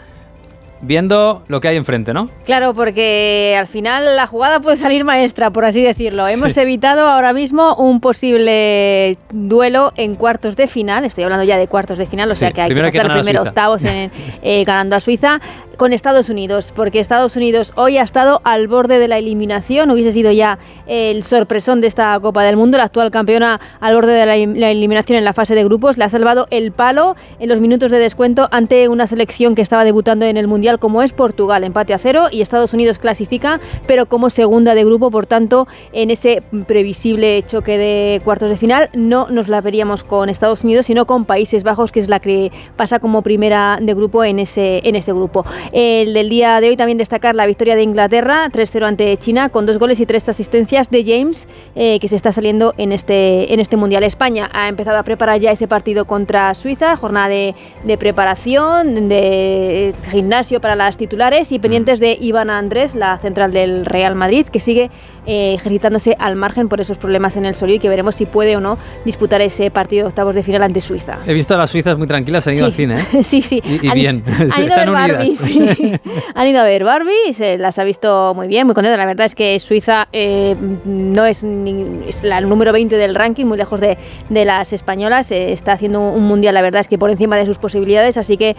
viendo 0.84 1.42
lo 1.48 1.60
que 1.60 1.68
hay 1.68 1.76
enfrente, 1.76 2.12
¿no? 2.12 2.28
Claro, 2.44 2.74
porque 2.74 3.56
al 3.58 3.66
final 3.66 4.16
la 4.16 4.26
jugada 4.26 4.60
puede 4.60 4.76
salir 4.76 5.04
maestra, 5.04 5.50
por 5.50 5.64
así 5.64 5.82
decirlo. 5.82 6.26
Hemos 6.26 6.56
evitado 6.56 7.08
ahora 7.08 7.32
mismo 7.32 7.74
un 7.76 8.00
posible 8.00 9.16
duelo 9.32 9.92
en 9.96 10.14
cuartos 10.14 10.56
de 10.56 10.66
final. 10.66 11.04
Estoy 11.04 11.24
hablando 11.24 11.44
ya 11.44 11.58
de 11.58 11.66
cuartos 11.66 11.98
de 11.98 12.06
final, 12.06 12.30
o 12.30 12.34
sea 12.34 12.52
que 12.52 12.62
hay 12.62 12.74
que 12.74 12.82
pasar 12.82 13.12
primero 13.12 13.42
octavos 13.42 13.84
en, 13.84 14.10
eh, 14.42 14.64
ganando 14.64 14.96
a 14.96 15.00
Suiza 15.00 15.40
con 15.76 15.92
Estados 15.92 16.28
Unidos, 16.28 16.72
porque 16.74 17.00
Estados 17.00 17.36
Unidos 17.36 17.72
hoy 17.76 17.98
ha 17.98 18.02
estado 18.02 18.40
al 18.44 18.68
borde 18.68 18.98
de 18.98 19.08
la 19.08 19.18
eliminación, 19.18 19.90
hubiese 19.90 20.12
sido 20.12 20.32
ya 20.32 20.58
el 20.86 21.22
sorpresón 21.22 21.80
de 21.80 21.86
esta 21.86 22.18
Copa 22.20 22.42
del 22.42 22.56
Mundo, 22.56 22.78
la 22.78 22.84
actual 22.84 23.10
campeona 23.10 23.60
al 23.80 23.94
borde 23.94 24.12
de 24.12 24.26
la, 24.26 24.36
eliminación 24.70 25.18
en 25.18 25.24
la 25.24 25.32
fase 25.32 25.54
de 25.54 25.64
grupos, 25.64 25.98
le 25.98 26.04
ha 26.04 26.08
salvado 26.08 26.46
el 26.50 26.72
palo 26.72 27.16
en 27.38 27.48
los 27.48 27.60
minutos 27.60 27.90
de 27.90 27.98
descuento 27.98 28.48
ante 28.50 28.88
una 28.88 29.06
selección 29.06 29.54
que 29.54 29.62
estaba 29.62 29.84
debutando 29.84 30.24
en 30.24 30.36
el 30.36 30.48
Mundial 30.48 30.78
como 30.78 31.02
es 31.02 31.12
Portugal, 31.12 31.64
empate 31.64 31.94
a 31.94 31.98
cero 31.98 32.28
y 32.30 32.40
Estados 32.40 32.74
Unidos 32.74 32.98
clasifica, 32.98 33.60
pero 33.86 34.06
como 34.06 34.30
segunda 34.30 34.74
de 34.74 34.84
grupo, 34.84 35.10
por 35.10 35.26
tanto, 35.26 35.66
en 35.92 36.10
ese 36.10 36.42
previsible 36.66 37.42
choque 37.42 37.78
de 37.78 38.20
cuartos 38.24 38.50
de 38.50 38.56
final 38.56 38.90
no 38.94 39.28
nos 39.30 39.48
la 39.48 39.60
veríamos 39.60 40.04
con 40.04 40.28
Estados 40.28 40.64
Unidos, 40.64 40.86
sino 40.86 41.06
con 41.06 41.24
Países 41.24 41.64
Bajos, 41.64 41.92
que 41.92 42.00
es 42.00 42.08
la 42.08 42.20
que 42.20 42.52
pasa 42.76 43.00
como 43.00 43.22
primera 43.22 43.78
de 43.80 43.94
grupo 43.94 44.24
en 44.24 44.38
ese, 44.38 44.80
en 44.84 44.96
ese 44.96 45.12
grupo. 45.12 45.44
El 45.72 46.14
del 46.14 46.28
día 46.28 46.60
de 46.60 46.68
hoy 46.68 46.76
también 46.76 46.98
destacar 46.98 47.34
la 47.34 47.46
victoria 47.46 47.76
de 47.76 47.82
Inglaterra, 47.82 48.48
3-0 48.50 48.84
ante 48.84 49.16
China, 49.16 49.48
con 49.48 49.66
dos 49.66 49.78
goles 49.78 50.00
y 50.00 50.06
tres 50.06 50.28
asistencias 50.28 50.90
de 50.90 51.04
James, 51.04 51.48
eh, 51.74 51.98
que 52.00 52.08
se 52.08 52.16
está 52.16 52.32
saliendo 52.32 52.74
en 52.78 52.92
este, 52.92 53.52
en 53.52 53.60
este 53.60 53.76
Mundial. 53.76 54.04
España 54.04 54.50
ha 54.52 54.68
empezado 54.68 54.98
a 54.98 55.02
preparar 55.02 55.40
ya 55.40 55.50
ese 55.50 55.68
partido 55.68 56.04
contra 56.04 56.54
Suiza, 56.54 56.96
jornada 56.96 57.28
de, 57.28 57.54
de 57.84 57.98
preparación, 57.98 59.08
de 59.08 59.94
gimnasio 60.10 60.60
para 60.60 60.76
las 60.76 60.96
titulares 60.96 61.52
y 61.52 61.58
pendientes 61.58 62.00
de 62.00 62.16
Ivana 62.20 62.58
Andrés, 62.58 62.94
la 62.94 63.18
central 63.18 63.52
del 63.52 63.84
Real 63.86 64.14
Madrid, 64.14 64.46
que 64.46 64.60
sigue 64.60 64.90
eh, 65.26 65.54
ejercitándose 65.54 66.16
al 66.18 66.36
margen 66.36 66.68
por 66.68 66.80
esos 66.80 66.98
problemas 66.98 67.36
en 67.36 67.44
el 67.44 67.54
solio 67.54 67.76
y 67.76 67.78
que 67.78 67.88
veremos 67.88 68.16
si 68.16 68.26
puede 68.26 68.56
o 68.56 68.60
no 68.60 68.78
disputar 69.04 69.40
ese 69.40 69.70
partido 69.70 70.04
de 70.04 70.08
octavos 70.08 70.34
de 70.34 70.42
final 70.42 70.62
ante 70.62 70.80
Suiza. 70.80 71.18
He 71.26 71.32
visto 71.32 71.54
a 71.54 71.58
las 71.58 71.70
suizas 71.70 71.96
muy 71.98 72.06
tranquilas, 72.06 72.46
han 72.46 72.54
ido 72.54 72.66
al 72.66 72.72
cine. 72.72 72.96
¿eh? 73.12 73.22
sí, 73.24 73.42
sí. 73.42 73.62
Y, 73.64 73.90
bien. 73.90 74.22
Han 74.54 74.64
ido 74.64 74.74
a 74.74 74.78
ver 74.78 74.90
Barbie, 74.90 75.36
sí. 75.36 75.92
han 76.34 76.46
ido 76.46 76.60
a 76.60 76.64
ver 76.64 76.84
Barbie, 76.84 77.32
se 77.34 77.58
las 77.58 77.78
ha 77.78 77.84
visto 77.84 78.34
muy 78.34 78.48
bien, 78.48 78.66
muy 78.66 78.74
contenta. 78.74 78.96
La 78.96 79.06
verdad 79.06 79.26
es 79.26 79.34
que 79.34 79.58
Suiza 79.58 80.08
eh, 80.12 80.54
no 80.84 81.26
es, 81.26 81.42
es 81.42 82.24
la, 82.24 82.40
número 82.40 82.72
20 82.72 82.96
del 82.96 83.14
ranking, 83.14 83.46
muy 83.46 83.58
lejos 83.58 83.80
de, 83.80 83.96
de 84.28 84.44
las 84.44 84.72
españolas. 84.72 85.30
está 85.32 85.72
haciendo 85.72 86.00
un 86.00 86.24
mundial, 86.24 86.54
la 86.54 86.62
verdad 86.62 86.80
es 86.80 86.88
que 86.88 86.98
por 86.98 87.10
encima 87.10 87.36
de 87.36 87.46
sus 87.46 87.58
posibilidades, 87.58 88.16
así 88.16 88.36
que 88.36 88.56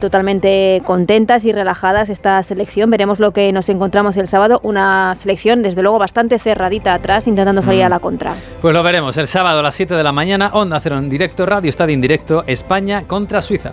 totalmente 0.00 0.82
contentas 0.84 1.44
y 1.44 1.52
relajadas 1.52 2.08
esta 2.08 2.42
selección. 2.42 2.90
Veremos 2.90 3.18
lo 3.18 3.32
que 3.32 3.52
nos 3.52 3.68
encontramos 3.68 4.16
el 4.16 4.28
sábado. 4.28 4.60
Una 4.62 5.14
selección, 5.14 5.62
desde 5.62 5.82
luego, 5.82 5.98
bastante 6.02 6.40
cerradita 6.40 6.94
atrás, 6.94 7.28
intentando 7.28 7.62
salir 7.62 7.84
a 7.84 7.88
la 7.88 8.00
contra. 8.00 8.34
Pues 8.60 8.74
lo 8.74 8.82
veremos 8.82 9.16
el 9.18 9.28
sábado 9.28 9.60
a 9.60 9.62
las 9.62 9.76
7 9.76 9.94
de 9.94 10.02
la 10.02 10.10
mañana, 10.10 10.50
Onda 10.52 10.80
Cero 10.80 10.98
en 10.98 11.08
directo, 11.08 11.46
Radio 11.46 11.70
Estadio 11.70 11.94
en 11.94 12.00
directo, 12.00 12.42
España 12.48 13.04
contra 13.06 13.40
Suiza. 13.40 13.72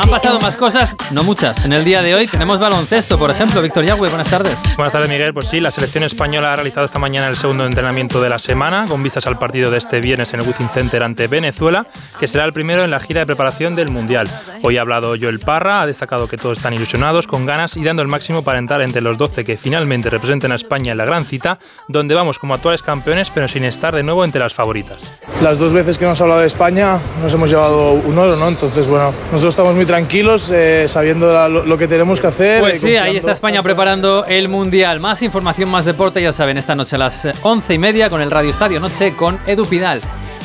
Han 0.00 0.08
pasado 0.08 0.40
más 0.40 0.56
cosas, 0.56 0.96
no 1.10 1.22
muchas. 1.22 1.64
En 1.64 1.72
el 1.74 1.84
día 1.84 2.00
de 2.00 2.14
hoy 2.14 2.26
tenemos 2.26 2.58
baloncesto, 2.58 3.18
por 3.18 3.30
ejemplo. 3.30 3.60
Víctor 3.60 3.84
Yagüe, 3.84 4.08
buenas 4.08 4.30
tardes. 4.30 4.58
Buenas 4.76 4.92
tardes, 4.92 5.10
Miguel. 5.10 5.34
Pues 5.34 5.48
sí, 5.48 5.60
la 5.60 5.70
selección 5.70 6.04
española 6.04 6.52
ha 6.52 6.56
realizado 6.56 6.86
esta 6.86 6.98
mañana 6.98 7.28
el 7.28 7.36
segundo 7.36 7.66
entrenamiento 7.66 8.22
de 8.22 8.30
la 8.30 8.38
semana, 8.38 8.86
con 8.88 9.02
vistas 9.02 9.26
al 9.26 9.38
partido 9.38 9.70
de 9.70 9.76
este 9.76 10.00
viernes 10.00 10.32
en 10.32 10.40
el 10.40 10.46
Wizzing 10.46 10.70
Center 10.70 11.02
ante 11.02 11.28
Venezuela, 11.28 11.86
que 12.18 12.26
será 12.26 12.44
el 12.44 12.52
primero 12.54 12.82
en 12.82 12.90
la 12.90 12.98
gira 12.98 13.20
de 13.20 13.26
preparación 13.26 13.74
del 13.74 13.90
Mundial. 13.90 14.28
Hoy 14.62 14.78
ha 14.78 14.80
hablado 14.80 15.14
Joel 15.20 15.38
Parra, 15.38 15.82
ha 15.82 15.86
destacado 15.86 16.28
que 16.28 16.38
todos 16.38 16.58
están 16.58 16.72
ilusionados, 16.72 17.26
con 17.26 17.44
ganas 17.44 17.76
y 17.76 17.84
dando 17.84 18.00
el 18.02 18.08
máximo 18.08 18.42
para 18.42 18.58
entrar 18.58 18.80
entre 18.80 19.02
los 19.02 19.18
12 19.18 19.44
que 19.44 19.58
finalmente 19.58 20.08
representen 20.08 20.50
a 20.50 20.56
España 20.56 20.92
en 20.92 20.98
la 20.98 21.04
gran 21.04 21.26
cita, 21.26 21.58
donde 21.88 22.14
vamos 22.14 22.38
como 22.38 22.54
actuales 22.54 22.80
campeones, 22.80 23.30
pero 23.30 23.48
sin 23.48 23.64
estar 23.64 23.94
de 23.94 24.02
nuevo 24.02 24.24
entre 24.24 24.40
las 24.40 24.54
favoritas. 24.54 24.98
las 25.42 25.58
dos 25.58 25.74
veces 25.74 25.98
que 25.98 26.05
hemos 26.06 26.20
hablado 26.20 26.40
de 26.40 26.46
España 26.46 26.98
nos 27.22 27.32
hemos 27.34 27.50
llevado 27.50 27.92
un 27.92 28.18
oro, 28.18 28.36
¿no? 28.36 28.48
Entonces, 28.48 28.88
bueno, 28.88 29.12
nosotros 29.32 29.52
estamos 29.52 29.74
muy 29.74 29.86
tranquilos, 29.86 30.50
eh, 30.50 30.86
sabiendo 30.88 31.48
lo, 31.48 31.78
que 31.78 31.88
tenemos 31.88 32.20
que 32.20 32.26
hacer. 32.26 32.60
Pues 32.60 32.80
sí, 32.80 32.96
ahí 32.96 33.16
está 33.16 33.32
España 33.32 33.62
preparando 33.62 34.24
el 34.26 34.48
Mundial. 34.48 35.00
Más 35.00 35.22
información, 35.22 35.68
más 35.68 35.84
deporte, 35.84 36.22
ya 36.22 36.32
saben, 36.32 36.56
esta 36.56 36.74
noche 36.74 36.96
a 36.96 36.98
las 37.00 37.24
eh, 37.24 37.32
once 37.42 37.74
y 37.74 37.78
media 37.78 38.08
con 38.08 38.20
el 38.20 38.30
Radio 38.30 38.50
Estadio 38.50 38.80
Noche 38.80 39.14
con 39.14 39.38
Edu 39.46 39.66
Pidal. 39.66 40.00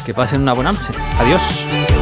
Que 0.06 0.14
pasen 0.14 0.42
una 0.42 0.54
buena 0.54 0.72
noche. 0.72 0.94
Adiós. 1.20 2.01